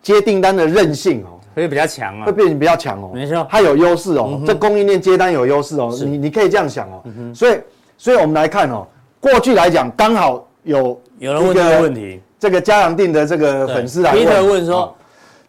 [0.00, 3.10] 接订单的韧性哦，会比较强啊，会变比较强哦。
[3.12, 5.92] 没错，它有优势哦，这供应链接单有优势哦。
[6.04, 7.02] 你你可以这样想哦。
[7.34, 7.58] 所以，
[7.98, 8.86] 所以我们来看哦，
[9.18, 14.94] 过去来讲刚好有有人问这个问题，这个嘉阳定的这个粉丝来问，问说，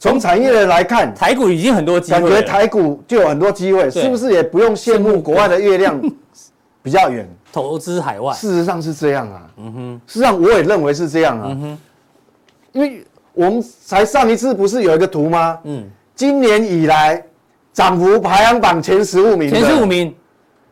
[0.04, 6.00] 从产业的来看，台股已经很多机会，感觉台股就有很多机会，是不是也不用羡慕国外的月亮
[6.84, 8.34] 比较远，投资海外？
[8.34, 9.42] 事实上是这样啊。
[9.58, 11.48] 嗯哼，事实上我也认为是这样啊。
[11.50, 11.78] 嗯哼，
[12.74, 13.06] 因为。
[13.36, 15.58] 我们才上一次不是有一个图吗？
[15.63, 17.20] 嗯，今年以来
[17.74, 20.13] 涨幅排行榜前十五名，前十五名。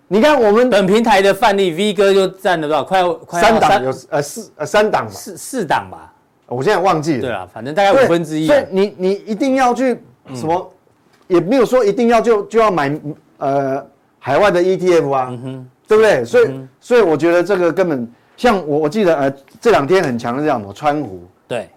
[0.07, 2.83] 你看我们本平台的范例，V 哥就占了多少？
[2.83, 6.10] 快快三档有呃四呃三档吧，四四档吧。
[6.55, 7.21] 我现在忘记了。
[7.21, 8.47] 对啊，反正大概五分之一。
[8.47, 9.99] 所以你你一定要去
[10.33, 10.71] 什么？
[11.27, 12.99] 也没有说一定要就就要买
[13.37, 13.85] 呃
[14.19, 15.33] 海外的 ETF 啊，
[15.87, 16.25] 对不对？
[16.25, 21.23] 所以所以我觉得这个根本像我我记得呃这两天很强的这样的川湖。
[21.47, 21.69] 对。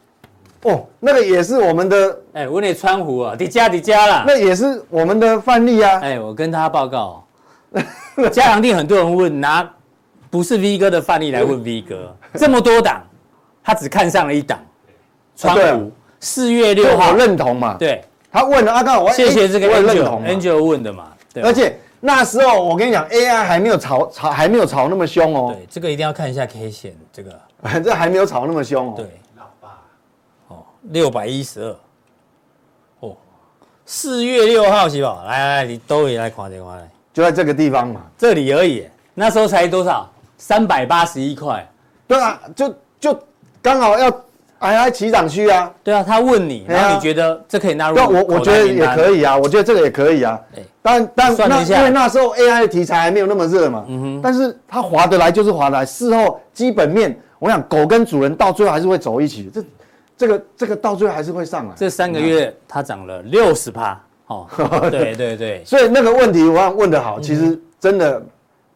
[0.65, 6.01] 哦，那个也是我们的，哎，我那川湖啊，底加底加啦，那也是我们的范例啊。
[6.01, 7.23] 哎，我跟他报告，
[8.33, 9.71] 嘉良定很多人问，拿
[10.31, 13.03] 不是 V 哥的范例来问 V 哥，这么多档，
[13.65, 14.65] 他只看上了一档，
[15.35, 17.77] 川湖，四月六号认同嘛？
[17.79, 21.11] 对，他问了阿刚，我谢谢这个 Angel，Angel 问的嘛。
[21.43, 25.53] 而且那时候我跟你讲，AI 还没有炒炒，还没有炒那么凶哦。
[25.57, 27.41] 对，这个一定要看一下 K 线，这个，
[27.83, 28.95] 这还没有炒那么凶哦。
[28.97, 29.11] 对。
[30.91, 31.77] 六百一十二，
[33.01, 33.17] 哦，
[33.87, 35.25] 四月六号是吧？
[35.27, 38.87] 来来来，你都也来看电话来，就在这个地方嘛，这里而已。
[39.15, 40.07] 那时候才多少？
[40.37, 41.67] 三百八十一块。
[42.07, 43.19] 对啊，就就
[43.65, 44.11] 刚好要
[44.59, 45.73] 还还起涨区啊。
[45.83, 47.97] 对啊，他问你，然后你觉得这可以纳入？
[47.97, 50.39] 我我觉得也可以啊，我觉得这个也可以啊。
[50.83, 53.85] 但但那因为那时候 AI 的题材还没有那么热嘛。
[53.89, 54.21] 嗯哼。
[54.23, 59.51] 但是它划得来就是划得来，事后基本面，我想狗跟主人到最后还是会走一起。
[59.53, 59.65] 这。
[60.17, 61.73] 这个这个到最后还是会上来。
[61.75, 64.47] 这三个月它涨了六十趴，哦，
[64.89, 65.61] 对对对。
[65.65, 68.23] 所以那个问题我想问的好，其实真的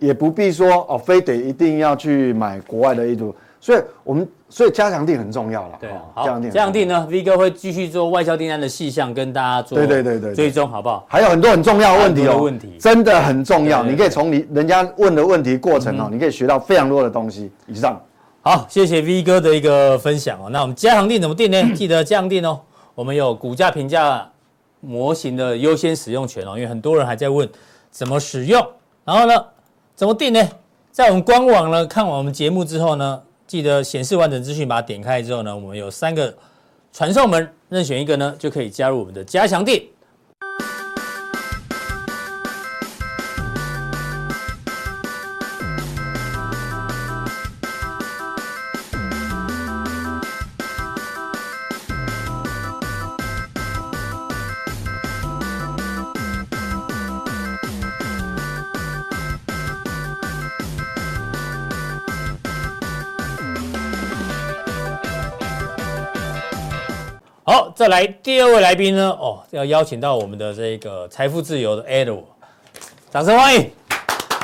[0.00, 3.32] 也不必说哦，非得一定要去买国外的 ETF。
[3.60, 5.78] 所以我们所以加强定很重要了。
[5.80, 11.04] 对，好，佳良定呢，V 哥会继续做外销订单的细项跟大家做对对对对追踪，好不好？
[11.08, 13.82] 还有很多很重要的问题哦，问题真的很重要。
[13.82, 17.50] 你可以从你人家问的问题过程哦，你可以学到非常多的东西。
[17.66, 18.00] 以上。
[18.40, 20.48] 好，谢谢 V 哥的一个分享哦。
[20.50, 21.62] 那我们加强定怎么定呢？
[21.76, 22.58] 记得佳良定哦，
[22.94, 24.26] 我们有股价评价
[24.80, 26.52] 模型的优先使用权哦。
[26.56, 27.46] 因为很多人还在问
[27.90, 28.66] 怎么使用，
[29.04, 29.34] 然后呢，
[29.94, 30.40] 怎么定呢？
[30.90, 36.32] 在我们官网呢，看完我们节目之后呢，记得显示完整资讯，把它点开之后呢，我们有三个
[36.92, 39.82] 传送门，任选一个呢，就可以加入我们的加强店。
[67.78, 69.10] 再来第二位来宾呢？
[69.20, 72.24] 哦，要邀请到我们的这个财富自由的 Edward，
[73.08, 73.70] 掌声欢迎！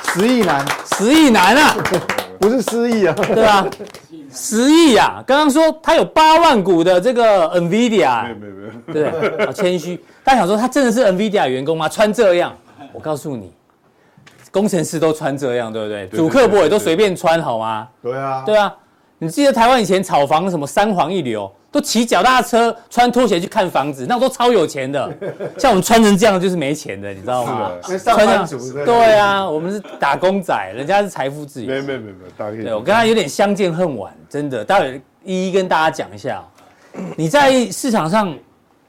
[0.04, 0.64] 十亿男，
[0.96, 1.76] 十亿男啊，
[2.38, 3.66] 不是失忆啊，对吧？
[4.32, 5.20] 十亿啊！
[5.26, 9.96] 刚刚说他有八万股的这个 NVIDIA，没有没有没有，对，好谦虚。
[10.22, 11.88] 大家想说他真的是 NVIDIA 员工吗？
[11.88, 12.56] 穿这样，
[12.92, 13.52] 我告诉你，
[14.52, 16.06] 工程师都穿这样，对不对？
[16.16, 17.88] 主客博也都随便穿，好吗？
[18.00, 18.72] 对啊，对啊。
[19.18, 21.50] 你记得台湾以前炒房什么三皇一流？
[21.70, 25.12] 都骑脚踏车、穿拖鞋去看房子，那都超有钱的。
[25.58, 27.72] 像我们穿成这样就是没钱的，你知道吗？
[27.82, 28.56] 是上班族。
[28.84, 31.68] 对啊，我们是打工仔，人家是财富自由。
[31.68, 32.56] 没没没没，大概。
[32.62, 34.64] 对，我跟他有点相见恨晚，真的。
[34.64, 36.44] 待会一一跟大家讲一下。
[37.16, 38.32] 你在市场上，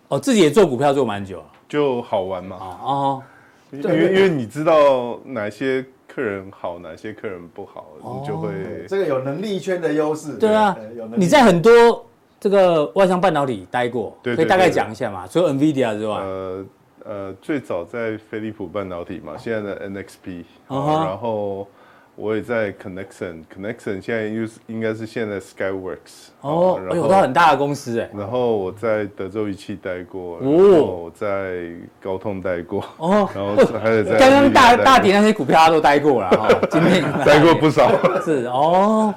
[0.10, 2.58] 哦，自己也做股票做蛮久，就好玩嘛。
[2.84, 3.24] 哦。
[3.72, 5.84] 因为因为你知道哪些
[6.16, 8.50] 客人好，哪些客人不好，你就会。
[8.88, 10.38] 这个有能力圈的优势。
[10.38, 10.78] 对啊，
[11.16, 12.06] 你在很多。
[12.38, 15.26] 这个外商半导体待过，可以大概讲一下嘛？
[15.26, 16.66] 除了 NVIDIA 之外，呃
[17.04, 21.68] 呃，最早在飞利浦半导体嘛，现在的 NXP，然后
[22.16, 28.10] 我也在 Conexant，Conexant 现在又是应该是现在 Skyworks，哦，哎呦，都很大的公司哎。
[28.18, 30.58] 然后我在德州仪器待过，然后
[31.04, 31.66] 我在
[32.02, 37.92] 高通待过，哦，然后还有在刚刚大大跌那些股票他都待过了哈， 今天待过不少，
[38.24, 39.14] 是哦。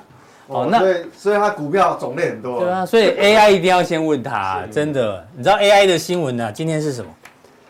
[0.49, 2.61] 哦，那所以所以它股票种类很多。
[2.61, 6.51] 对啊，所以 AI 一定要先问他，真的，你知道 AI 的新闻呢？
[6.51, 7.11] 今天是什么？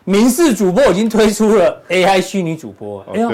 [0.05, 3.29] 民事主播已经推出了 AI 虚拟主播，哎呦，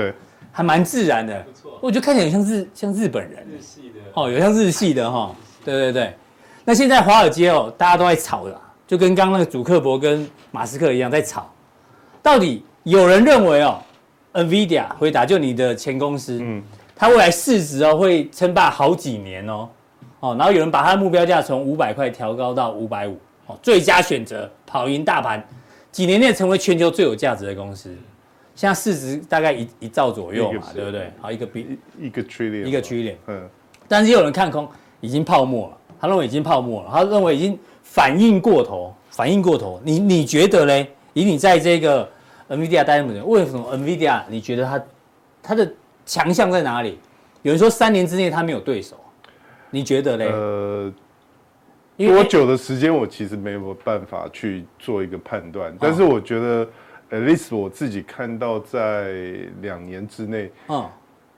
[0.51, 1.45] 还蛮自然的，
[1.85, 6.15] 我觉得看起来像日像日本人，日系的，哦，有像日系的哈，对对对。
[6.63, 11.47] 那现在华尔街哦，大家都在炒啦，就跟刚刚那个祖克伯跟马斯克一样在吵。
[12.23, 13.79] 到底有人认为哦
[14.33, 16.63] ，NVIDIA 回答就你的前公司，嗯，
[16.95, 19.69] 它未来市值哦会称霸好几年哦，
[20.21, 25.47] 哦，然后有人把它的目标价从五百块调高到五百五，哦，最佳选择跑赢大盘，
[25.91, 27.95] 几年内成为全球最有价值的公司。
[28.55, 31.11] 现在市值大概一一兆左右嘛，对不对？
[31.19, 33.15] 好，一个比一个 trillion，一个 trillion。
[33.27, 33.49] 嗯，
[33.85, 34.65] 但是有人看空，
[35.01, 35.77] 已经泡沫了。
[35.99, 39.81] 他认为已经泡沫了，他认为已经反应过头，反应过头。
[39.83, 40.89] 你你觉得嘞？
[41.13, 42.09] 以你在这个
[42.49, 44.83] NVIDIA 待那么久，为什么 NVIDIA 你觉得它
[45.43, 45.69] 它的
[46.05, 46.97] 强项在哪里？
[47.41, 48.95] 有人说三年之内它没有对手，
[49.69, 50.27] 你觉得嘞？
[50.29, 50.93] 呃，
[51.97, 56.65] 多久的时间我其实没有办法去做一个判断，但是我觉得。
[57.15, 59.13] At least 我自己看到，在
[59.61, 60.85] 两年之内，嗯，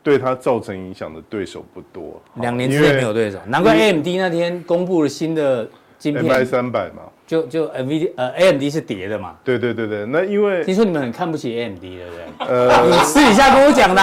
[0.02, 2.20] 对它造成影响的对手不多。
[2.42, 9.36] 两年之内没有对手，难怪 AMD 那天公布了新的晶片，MI 三百嘛，就就 NVIDIA 呃 AMD 是跌的嘛。
[9.44, 12.48] 对对对对，那因为听说你们很看不起 AMD，对不对？
[12.48, 14.02] 呃，你私底下跟我讲的，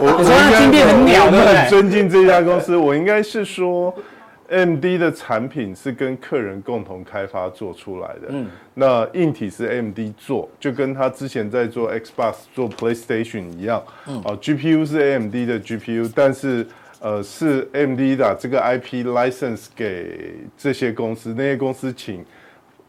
[0.00, 1.54] 我我说那晶片很鸟，对不对？
[1.56, 3.94] 很尊敬这家公司，我应该是说。
[4.54, 16.66] AMD 的产品是跟客人共同开发做出来的，嗯，那硬体是 AMD 做，就跟他之前在做 Xbox、做 PlayStation 一样，嗯，哦，GPU 是 AMD 的 GPU，但是
[17.00, 22.24] 呃是 AMD 的这个 IP license 给这些公司，那些公司请。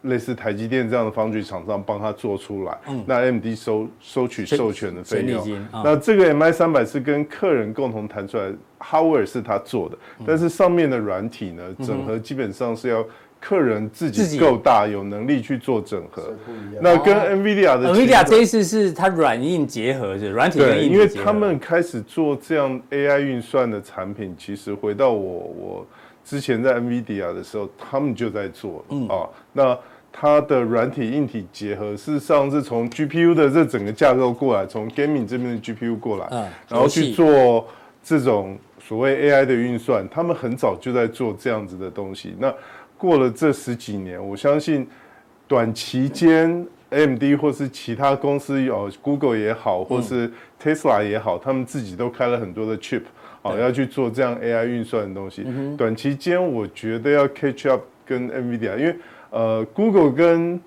[0.05, 5.41] 类似台积电这样的 foundry 厂商帮他做出来，嗯、那 AMD 收收取授权的费用。
[5.71, 13.05] 哦、那这个 MI 三百是跟客人共同谈出来，hardware 是他做的，嗯、但是上面的软体呢，整合基本上是要
[13.39, 16.33] 客人自己够大，有能力去做整合。
[16.81, 25.87] 那跟 NVIDIA 的 NVIDIA 这一次是它软硬结合，是软体跟硬因为他们开始做这样 AI 运算的产品，其实回到我我
[26.23, 29.07] 之前在 NVIDIA 的时候，他们就在做啊、嗯。
[29.09, 29.29] 啊。
[29.53, 29.77] 那
[30.17, 37.67] 它的软体硬体结合，事实上是从 GPU 的这整个架构过来，从 Gaming 这边的 GPU 过来，嗯，然后去做
[38.01, 40.08] 这种所谓 AI 的运算。
[40.08, 42.34] 他们很早就在做这样子的东西。
[42.39, 42.54] 那
[42.97, 44.88] 过了这十几年，我相信
[45.49, 50.32] 短期间 AMD 或是其他公司有 Google 也好，或是
[50.63, 53.01] Tesla 也好，他们自己都开了很多的 chip，
[53.41, 55.45] 哦，要去做这样 AI 运算的东西。
[55.78, 58.95] 短期间，我觉得要 catch up 跟 NVIDIA，因为
[59.31, 60.59] 呃，Google 跟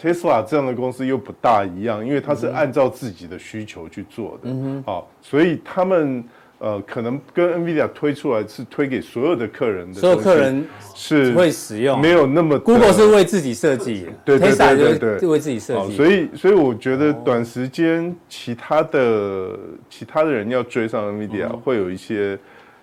[0.00, 6.22] Tesla 这样的公司又不大一样，因为它是按照自己的需求去做的，嗯哼，好，所以他们
[6.58, 10.62] 呃可能跟 NVIDIA 推出来是推给所有的客人的，所有客人
[10.94, 22.38] 是会使用，没有那么 Google 是为自己设计，对对对对对，是为自己设计，所以所以我觉得短时间其他的其他的人要追上 NVIDIA 会有一些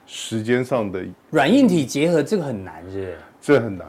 [0.08, 3.18] 时间上的软硬体结合，这个很难，是不是？
[3.40, 3.86] 这很难。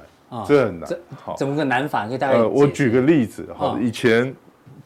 [0.47, 0.91] 这很难，
[1.23, 2.07] 好，怎么个难法？
[2.09, 4.35] 可以大概呃，我举个例子哈，以前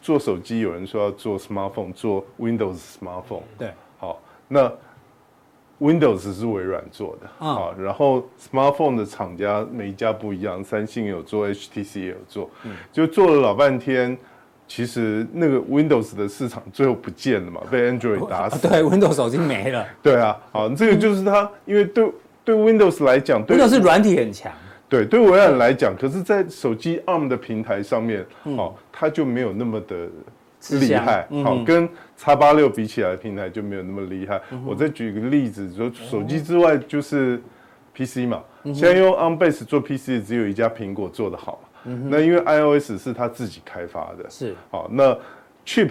[0.01, 4.71] 做手机，有人说要做 smartphone，做 Windows smartphone，对，好，那
[5.81, 12.51] Windows 是微软做的，好，然后 smartphone 的厂家每一家不一样，三星有做，HTC 也有做，
[12.93, 14.17] 就做了老半天，
[14.67, 22.11] 其实那个 Windows 的市场最后不见了嘛，被 Android 打死，对，Windows 手机没了，对啊，好，这个就是它，因为对
[22.45, 24.51] 对 Windows 来讲，Windows 是软体很强。
[24.89, 30.09] 对，对微软来讲，可是，在手机 ARM 的平台上面，哦，它就没有那么的
[30.79, 34.41] 厉害，好，跟叉八六比起来，平台就没有那么厉害。
[34.65, 37.43] 我再举个例子，说手机之外就是
[37.97, 45.13] PC 嘛，现在用 ARM base 做 PC 只有一家苹果做得好，那因为 iOS 是他自己开发的，是，好，那
[45.67, 45.91] chip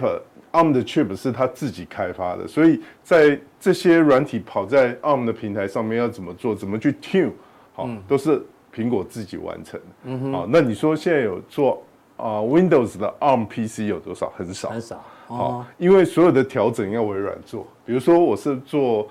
[0.52, 7.32] ARM 的 chip 是他自己开发的，所以在这些软体跑在 ARM 的平台上面要怎么做，怎么去 tune，
[7.74, 8.42] 好，都是。
[8.76, 11.82] 苹果自己完成，嗯哼，好，那你说现在有做
[12.18, 14.30] 啊、呃、Windows 的 ARM PC 有多少？
[14.36, 14.96] 很少，很少，
[15.28, 17.66] 哦，好，因为所有的调整要微软做。
[17.86, 19.08] 比如说我是做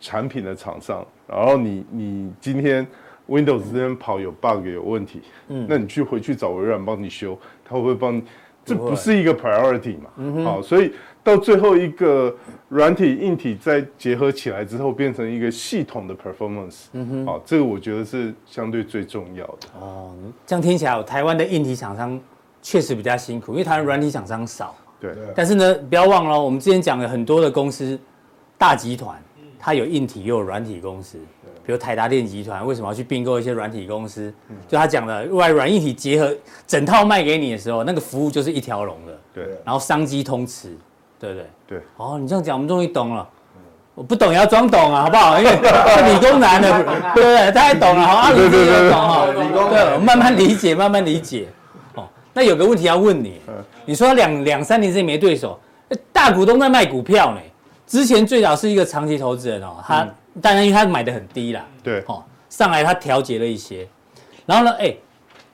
[0.00, 2.86] 产品的厂商，然后你你今天
[3.28, 8.22] Windows 这边跑有 bug 有问题，嗯，那你去回去找微软帮你修，他会不会帮你？
[8.64, 10.92] 这不是一个 priority 嘛，好，所以。
[11.24, 12.32] 到最后一个
[12.68, 16.84] 软体硬体再结合起来之后，变成一个系统的 performance。
[16.92, 19.68] 嗯哼，好，这个我觉得是相对最重要的。
[19.80, 20.14] 哦，
[20.46, 22.20] 这样听起来，台湾的硬体厂商
[22.60, 24.74] 确实比较辛苦，因为台湾软体厂商少。
[25.00, 25.12] 对。
[25.34, 27.98] 但是呢，不要忘了，我们之前讲了很多的公司，
[28.58, 29.18] 大集团，
[29.58, 31.18] 它有硬体又有软体公司。
[31.66, 34.30] 比如台达电集团为什么要去并购一些软体公司？
[34.68, 36.30] 就他讲的，外软硬体结合，
[36.66, 39.18] 整套卖给你的时候，那个服务就是一条龙的。
[39.32, 39.44] 对。
[39.64, 40.76] 然后商机通吃。
[41.24, 43.26] 对对对，哦，你这样讲，我们终于懂了。
[43.94, 45.38] 我不懂也要装懂啊，好不好？
[45.38, 45.52] 因为
[46.12, 46.68] 理工男的，
[47.14, 47.52] 对不对？
[47.52, 49.26] 太懂了，好，阿伦自己也懂哈。
[49.26, 51.46] 理工，对，我慢慢理解，慢慢理解。
[51.94, 53.40] 哦，那有个问题要问你，
[53.84, 55.56] 你说两两三年之内没对手，
[56.12, 57.40] 大股东在卖股票呢？
[57.86, 60.04] 之前最早是一个长期投资人哦，他
[60.42, 63.86] 当然因为他买的很低啦，对，哦，上来他调节了一些，
[64.44, 64.92] 然后呢，哎，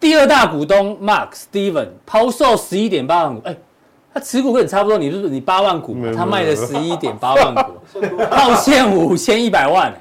[0.00, 3.54] 第二大股东 Mark Steven 抛售十一点八万股，哎。
[4.12, 7.72] 他持股跟你差不多，你就是你八万股嘛，他卖了十一点八万股，
[8.30, 9.92] 套现五千一百万。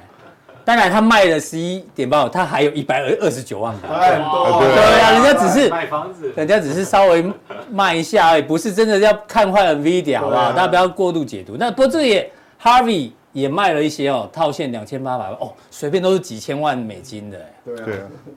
[0.62, 3.86] 当然他卖了十一点八，他还有一百二十九万股。
[3.88, 7.24] 对啊，人家只是买房子，人家只是稍微
[7.70, 10.52] 卖一下而已，不是真的要看坏 NVIDIA，好不好？
[10.52, 11.56] 大家不要过度解读。
[11.58, 12.30] 那不过这也
[12.62, 17.38] Harvey 也卖了一些哦，套现两千八百万哦，随便都是几千万美金的。
[17.64, 17.86] 对啊，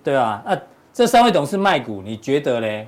[0.04, 0.42] 对啊。
[0.46, 0.58] 那
[0.94, 2.88] 这三位董事卖股，你觉得嘞？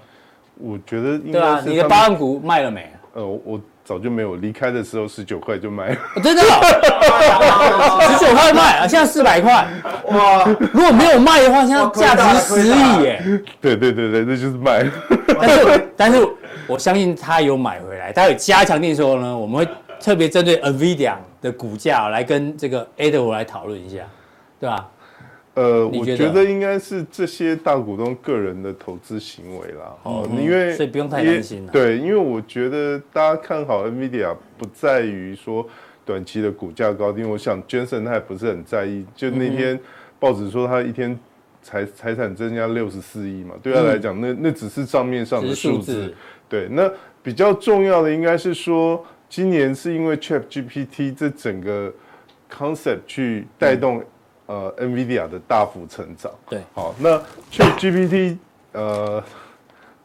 [0.58, 2.90] 我觉得应该是对啊，你的八万股卖了没？
[3.14, 5.98] 呃，我早就没有，离开的时候十九块就卖了。
[6.24, 6.42] 真的？
[6.42, 9.68] 十九块卖啊，现在四百块。
[10.10, 10.44] 哇！
[10.74, 13.24] 如果没有卖的话，现在价值十亿耶。
[13.62, 14.86] 对对对对，那就是卖。
[15.40, 16.28] 但是但是
[16.68, 24.04] 我相信他有买回来，他有加强定说呢，我们会特别针对 NVIDIA 的股价来跟这个 Edward 来讨论一下，
[24.60, 24.88] 对吧？
[25.56, 31.66] 呃，我觉得应该是这些大股东个人的投资行为啦，哦，因为所以不用太担心。
[31.68, 35.66] 对，因为我觉得大家看好 NVIDIA 不在于说
[36.04, 39.06] 短期的股价高低，我想 Jensen 他也不是很在意。
[39.16, 39.80] 就那天
[40.20, 41.18] 报纸说他一天
[41.62, 46.14] 财财产增加六十四亿嘛，对他来讲，那那只是账面上的数字。
[46.50, 46.92] 对，那
[47.24, 51.94] 比较重要的应该是说，今年是因为 ChatGPT 这整个
[52.52, 54.04] concept 去带动。
[54.48, 57.20] 呃，NVIDIA 的大幅成长，对，好，那
[57.52, 58.38] ChatGPT，
[58.74, 59.24] 呃，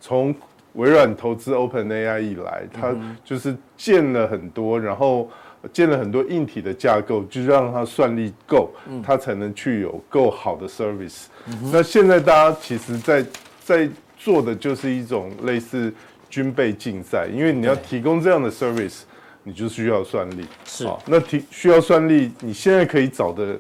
[0.01, 0.35] 从
[0.73, 5.29] 微软投资 OpenAI 以来，它就是建了很多，然后
[5.75, 8.71] 建了很多硬体的架构，就让它算力够，
[9.05, 11.25] 它才能去有够好的 service。
[11.71, 13.23] 那现在大家其实在
[13.63, 13.87] 在
[14.17, 15.93] 做的就是一种类似
[16.31, 19.03] 军备竞赛，因为你要提供这样的 service，
[19.43, 23.59] 你就需要算力，是，那提需要算力，你现在可以找的。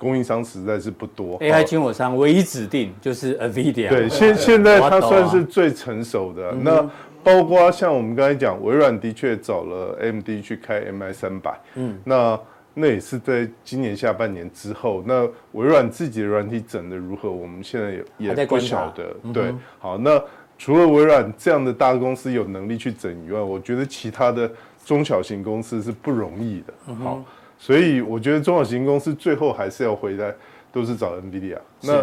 [0.00, 3.90] 供应商实在是不多，AI 军火商唯一指定就是 NVIDIA。
[3.90, 6.52] 对，现现在它算是最成熟的。
[6.52, 6.90] 那
[7.22, 12.40] 包括像我们刚才讲，微软的确找了 AMD 去开 MI 三百，嗯，那
[12.72, 15.04] 那也是在今年下半年之后。
[15.06, 19.14] 那微软自己的软体整的如何，我们现在也也不晓得。
[19.34, 20.18] 对，好，那
[20.56, 24.50] 除了微软这样的大公司有能力去整以外，我觉得其他的
[24.82, 26.94] 中小型公司是不容易的。
[27.04, 27.22] 好。
[27.62, 30.34] 所以我觉得中小型公司最后还是要回来，
[30.72, 31.58] 都是找 NVIDIA。
[31.82, 32.02] 那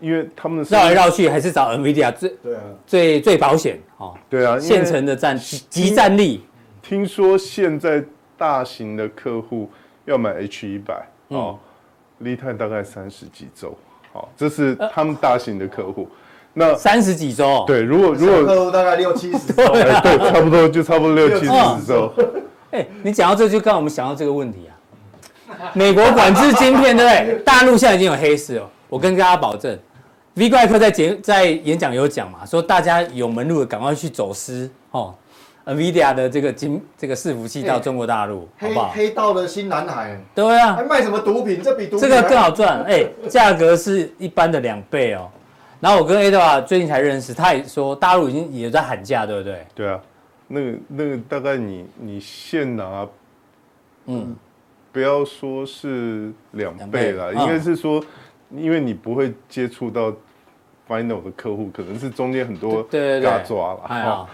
[0.00, 4.14] 因为他们绕来绕去还是找 NVIDIA 最对啊，最最保险哦。
[4.28, 5.38] 对啊，现成的战
[5.70, 6.44] 即战力。
[6.82, 8.04] 听说现在
[8.36, 9.70] 大型的客户
[10.06, 11.56] 要买 H 一百哦
[12.22, 13.78] ，lead time 大概三十几周。
[14.12, 16.08] 好，这是他们大型的客户。
[16.52, 17.64] 那三十几周？
[17.66, 22.12] 对，如果如果客户大概六七十周，对，差不多就差不多六七十周。
[22.72, 24.75] 哎，你讲到这就刚我们想到这个问题啊。
[25.74, 27.42] 美国管制晶片，对不对？
[27.44, 28.70] 大陆现在已经有黑市了。
[28.88, 29.76] 我跟大家保证
[30.34, 35.14] ，V 怪客在节在演讲有讲嘛，说大家有门路的赶快去走私哦
[35.64, 38.90] ，NVIDIA 的这个晶这个伺服器到中国大陆，好不好？
[38.94, 41.60] 黑道的新南海，对啊，还卖什么毒品？
[41.62, 45.28] 这比毒品这个更好赚，哎，价格是一般的两倍哦。
[45.80, 49.66] 然后我跟 Ada 最近才认识，他也说大陆已经也在喊价，对不对？
[49.74, 50.00] 对啊，
[50.48, 53.06] 那个那个大概你你现拿，
[54.06, 54.34] 嗯。
[54.96, 58.02] 不要说是两倍了，应该是说，
[58.50, 60.10] 因为你不会接触到
[60.88, 62.82] final 的客户，可能是中间很多
[63.22, 64.26] 嘎抓了。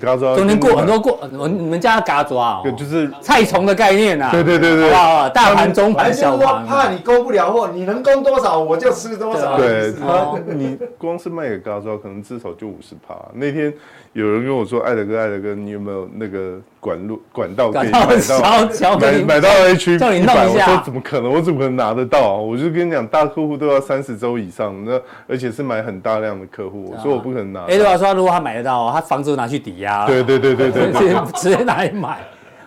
[0.00, 4.30] 嘎抓中间过很多过，我你们家嘎抓哦，就是菜虫的概念啊。
[4.30, 4.90] 对对对对，
[5.34, 9.58] 大盘中盘小盘，怕你供不了货，你能供多少我就吃多少。
[9.58, 9.92] 对，
[10.48, 13.14] 你光是卖给嘎抓，可能至少就五十趴。
[13.34, 13.70] 那天
[14.14, 16.58] 有人跟我说，艾德哥，艾德哥，你有没有那个？
[16.86, 21.32] 管路管道可以买到买买到 H 一百，我说怎么可能？
[21.32, 22.36] 我怎么可能拿得到啊？
[22.36, 27.62] 我就跟你讲，大客户都要三十周以上，那而且是买很大量的客户，我说我不可能拿。
[27.62, 32.18] 哎，对啊，说如果他买得到，他房子拿去抵押，对对对对对， 直接直接拿来买，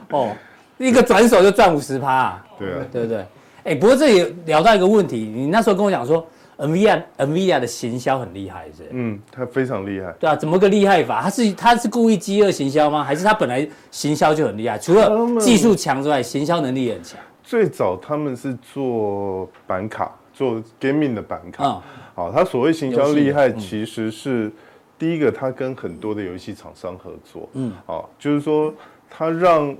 [0.09, 0.35] 哦，
[0.77, 3.25] 一个转手就赚五十趴，对啊，对不对？
[3.63, 6.27] 哎，不过这也聊到一个问题，你那时候跟我讲说。
[6.59, 8.87] NVIDIA NVIDIA 的行销很厉害，是？
[8.91, 10.11] 嗯，他非常厉害。
[10.19, 11.21] 对啊，怎么个厉害法？
[11.21, 13.03] 他是他是故意饥饿行销吗？
[13.03, 14.77] 还是他本来行销就很厉害？
[14.77, 17.17] 除了技术强之外，行销能力也很强。
[17.41, 21.63] 最早他们是做板卡，做 gaming 的板卡。
[21.63, 21.81] 嗯，
[22.13, 24.51] 好，他所谓行销厉害，其实是
[24.97, 27.49] 第一个，他跟很多的游戏厂商合作。
[27.53, 28.73] 嗯，好，就是说
[29.09, 29.73] 他让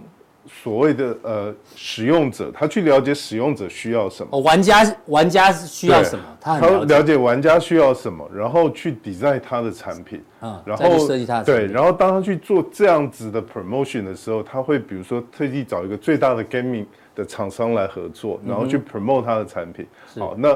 [0.61, 4.29] 所谓的呃使用者，他去了解使用者需要什么。
[4.31, 6.23] 哦，玩家玩家需要什么？
[6.41, 11.67] 他很了解，了解玩家需要什么，然后去 design 他的产品，嗯，然后设计他的产品。
[11.67, 16.85] 对，然后当他去做这样子的 promotion 的时候，他会比如说特地找一个最大的 gaming
[17.15, 19.85] 的厂商来合作，然后去 promote 他的产品。
[20.17, 20.53] 好，那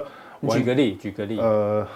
[0.50, 1.88] 举个例，举个例，呃。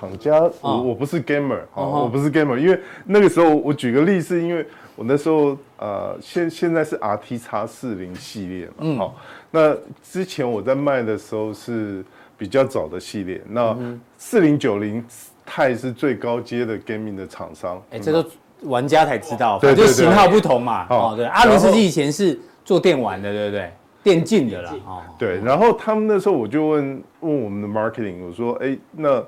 [0.00, 9.16] 厂家，我我不是 gamer，好，我不是 gamer，因为那个时候我举个例，是因为我那时候呃，现现在是 R T 叉四零系列嘛，好，
[9.50, 12.04] 那之前我在卖的时候是
[12.36, 13.76] 比较早的系列，那
[14.18, 15.04] 四零九零
[15.46, 18.26] 钛是最高阶的 gaming 的厂商，哎，这个
[18.62, 23.72] 玩家才知道，对，就型号不同嘛，哦，对，阿伦斯基以前是做电玩的，对不对？
[24.02, 29.24] 电竞的啦，哦，对，然后他们那时候我就问问我们的 marketing，我说，哎，那。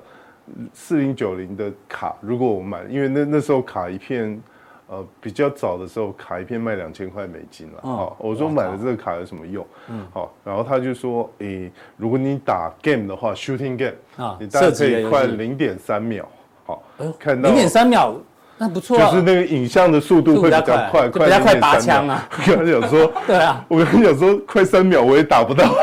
[0.75, 4.39] 四零九零的卡，如果我买，因为那那时候卡一片，
[4.87, 7.79] 呃，比较早的时候卡一片卖两千块美金了。
[7.81, 9.65] 好，我说买了这个卡有什么用？
[9.89, 16.27] 嗯，好，然后他就说，诶，如果你打 game 的话，shooting game，啊，你大概可以快零点三秒。
[16.65, 16.83] 好，
[17.17, 18.15] 看到零点三秒，
[18.59, 22.29] 那不错，就是那个影像的速度会比较快，快比较快拔枪啊。
[22.37, 25.75] 我跟他讲说， 对啊，我跟他讲说，快三秒我也打不到。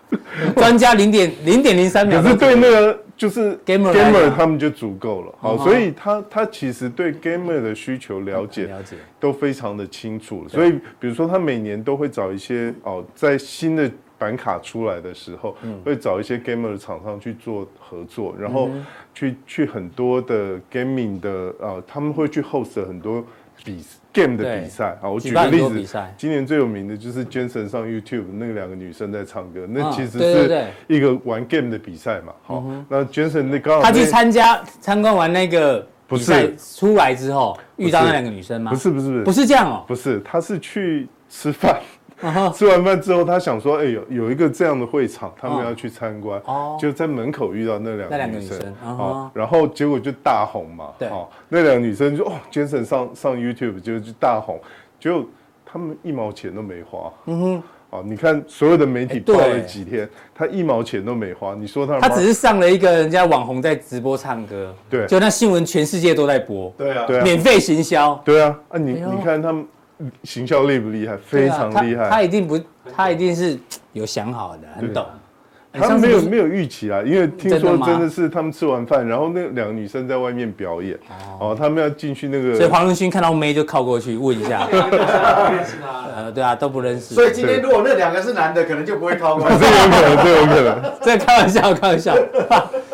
[0.56, 2.98] 专家零点零点零三秒，可是对那个。
[3.16, 8.96] 就是 gamer gamer 他们就足够了，好，所以他他其实对 gamer 的需求了解了解。
[9.18, 18.70] 都非常的清楚，所以比如说他每年都会找一些哦，在新的板卡出来的时候，会找一些 gamer 的厂商去做合作，然后
[19.14, 23.24] 去去很多的 gaming 的啊，他们会去 host 很多
[23.64, 23.82] 比
[24.16, 24.98] game 的比赛。
[25.02, 32.32] 啊，我举个例子，今年最有名的就是 Jensen 上 YouTube 那两个女生在唱歌，那其实是一个玩 game 的比赛嘛。
[32.42, 38.70] 好，那 Jensen 那刚好他去参加参观完那个比赛出来之后，遇到那两个女生吗？
[38.70, 41.80] 不是不是不是，不是这样哦，不是，他是去吃饭。
[42.54, 46.40] 吃完饭之后，他想说：“哎，有有一个这样的会场，他们要去参观。”
[46.80, 48.74] 就在门口遇到那两个女生，
[49.34, 50.86] 然后结果就大红嘛。
[50.98, 51.10] 对，
[51.48, 54.58] 那两个女生就哦，Jensen 上上 YouTube 就就大红，
[54.98, 55.28] 就
[55.64, 57.12] 他们一毛钱都没花。
[57.26, 61.54] 嗯哼，哦，你看所有的媒体报了几天，他一毛钱都没花。
[61.54, 66.72] 你说他他只是上了一个人家网红在直播唱歌，对，就那新闻全世界都在播。
[66.78, 68.18] 对啊，免费行销。
[68.24, 69.66] 对啊，啊你你看他们。
[70.24, 71.16] 行销厉不厉害？
[71.16, 72.08] 非常厉害。
[72.08, 72.60] 他一定不，
[72.94, 73.58] 他一定是
[73.92, 75.04] 有想好的，很懂。
[75.78, 80.98] 他没有没有预期啊，因为听说真的是他们吃完饭，然后那两个女生在外面表演，
[81.38, 82.54] 哦，他们要进去那个。
[82.54, 84.66] 所以黄仁勋看到妹就靠过去问一下。
[86.16, 87.14] 呃，对啊，都不认识。
[87.14, 89.56] 所以今天如果那两个是男的，可能就不会靠过去。
[89.60, 90.92] 这有可能，这有可能。
[91.02, 92.16] 这开玩笑，开玩笑。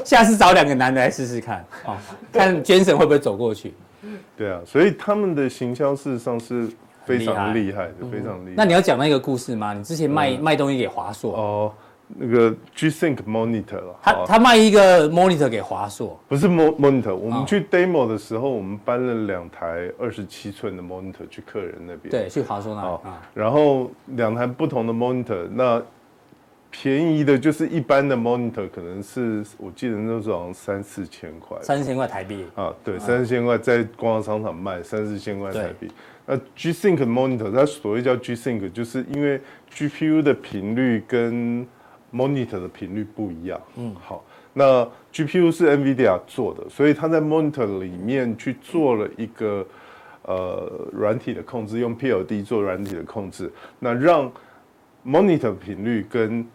[0.02, 1.94] 下次找两个男的来试试看，哦，
[2.32, 3.74] 看 Jensen 会不会走过去。
[4.36, 6.68] 对啊，所以他们的行销事实上是。
[7.04, 8.54] 非常厉害的，非常厉害。
[8.56, 9.72] 那你要讲那个故事吗？
[9.72, 11.72] 你之前卖卖东西给华硕哦，
[12.08, 13.96] 那个 G-Sync monitor 了。
[14.02, 17.14] 他他卖一个 monitor 给华硕，不是 monitor。
[17.14, 22.10] 我们去 demo 的时候，我们搬了两台二十七寸的 monitor 去客人那边。
[22.10, 23.20] 对，去华硕那啊。
[23.34, 25.82] 然后两台不同的 monitor，那
[26.74, 32.46] 便宜的就是一般的 monitor，可能是我记得那时候好像三四千块，三四千块台币。
[32.56, 35.86] 啊，对，三四千块在光华商场卖三四千块台币。
[36.24, 41.66] 那 G-Sync monitor，它所谓叫 G-Sync，就是因为 GPU 的频率跟
[42.12, 43.60] monitor 的频率不一样。
[43.76, 49.66] 嗯，好，那 GPU 是 NVIDIA 做的，所以它在 monitor 里面去做了一个
[50.22, 54.32] 呃软体的控制，用 PLD 做软体的控制，那让
[55.04, 56.46] monitor 频率跟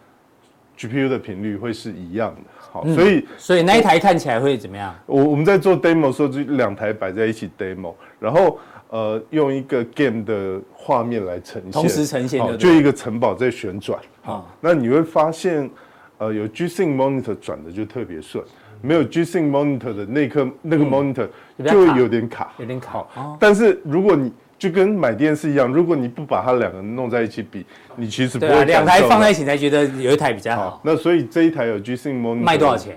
[0.78, 2.42] GPU 的频率会是一样的。
[2.56, 4.94] 好，所以、嗯、所以那一台看起来会怎么样？
[5.06, 8.58] 我我们在做 demo 的时候，就两台摆在一起 demo，然后。
[8.90, 14.00] 呃，用一个 game 的画面来呈现，同时呈现就，就一个城堡在旋转。
[14.22, 15.68] 好，那你会发现，
[16.16, 18.42] 呃，有 G-Sync monitor 转的就特别顺，
[18.80, 21.28] 没有 G-Sync monitor 的那颗那个 monitor
[21.62, 23.06] 就会有点卡，有点卡。
[23.38, 28.64] 但是如果你就跟买电视一样，如果你不把它两个弄在一起比，你其实不会。
[28.64, 30.80] 两台放在一起才觉得有一台比较好。
[30.82, 32.96] 那所以这一台有 G-Sync monitor 卖多少钱？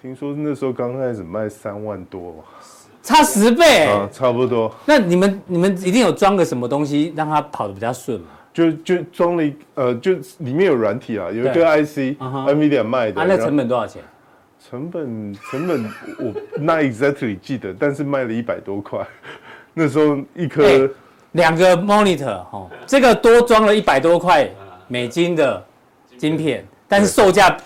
[0.00, 2.44] 听说那时候刚开始卖三万多。
[3.02, 4.72] 差十倍啊，差不多。
[4.84, 8.26] 那你们你们一定有装个什么东西让它跑得比较顺嘛？
[8.52, 13.20] 就就装了一呃，就里面有软体啊，有一个 IC，NVIDIA 卖的。
[13.20, 14.02] 啊，那成本多少钱？
[14.68, 15.84] 成本成本
[16.18, 19.04] 我那 exactly 记得，但是卖了一百多块。
[19.72, 20.88] 那时候一颗
[21.32, 24.48] 两个 monitor 哈，这个多装了一百多块
[24.88, 25.64] 美金的
[26.16, 27.56] 晶片，但是售价。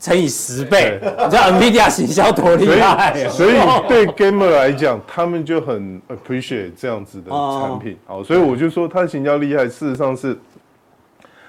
[0.00, 3.28] 乘以十倍，你知道 NVIDIA 行销多厉害？
[3.30, 3.54] 所以
[3.88, 7.98] 对 gamer 来讲，他们就很 appreciate 这样子的产品。
[8.06, 10.38] 好，所以我就说他行销厉害，事实上是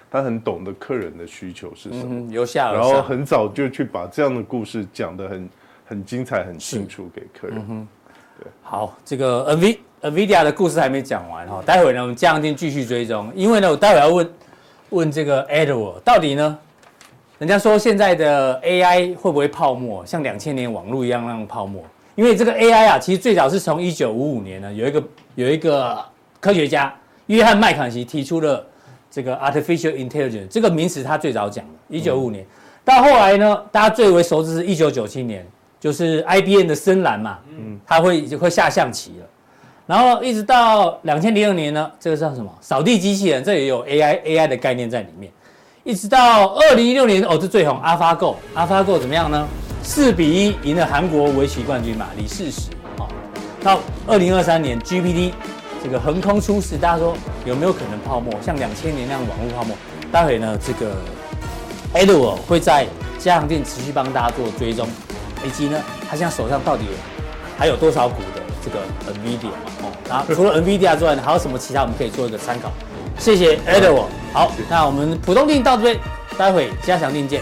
[0.10, 5.50] 他很懂得客人的需求是什么，嗯、由下而上，然后很早就去把这样的故事讲得很
[5.86, 7.64] 很精彩、很清楚给客人。
[7.70, 7.88] 嗯、
[8.40, 14.34] 对，好，这个 NV NVIDIA 的故事还没讲完哈，待会呢我们嘉良继续追踪，因为呢我待会要问
[14.92, 16.58] 问这个 Edward 到底呢，
[17.38, 21.84] 人家说现在的 AI 会不会泡沫，像两千年网络一样那种泡沫？
[22.16, 25.04] 因为这个 AI 啊，其实最早是从一九五五年呢，有一个
[25.36, 25.98] 有一个
[26.40, 26.94] 科学家
[27.28, 28.66] 约翰麦肯锡提出了
[29.12, 32.46] 这个 artificial intelligence 这个名词，他最早讲的，一九五五年。
[32.86, 35.46] 到后来呢，大家最为熟知是一九九七年，
[35.78, 39.26] 就是 IBM 的深蓝嘛，嗯，他会就会下象棋了。
[39.90, 42.56] 然后一直到两千零二年呢，这个叫什么？
[42.62, 45.32] 扫地机器人，这也有 AI AI 的概念在里面。
[45.84, 49.48] 一直到二零一六年，哦，这最红，AlphaGo，AlphaGo 怎么样呢？
[49.82, 52.70] 四比一赢了韩国围棋冠军嘛，李世石。
[53.00, 53.10] 好，
[53.64, 55.32] 到二零二三年 GPT
[55.84, 58.32] 这个横空出世，大家说有没有可能泡沫？
[58.44, 59.76] 像两千年那样网络泡沫？
[60.12, 60.98] 待会呢，这个
[61.96, 62.86] Edward 会在
[63.18, 64.88] 嘉良电持续帮大家做追踪，
[65.44, 66.84] 以及呢，他现在手上到底
[67.58, 68.39] 还有多少股的
[68.70, 69.58] 这个 NVIDIA 嘛？
[69.84, 72.72] 哦，然后除了 NVIDIA 之外呢，还有什么其他我们可以做一个参考？
[73.18, 74.06] 谢谢 Edward。
[74.32, 76.00] 好，那我们浦东定到这边，
[76.38, 77.42] 待会加强定见。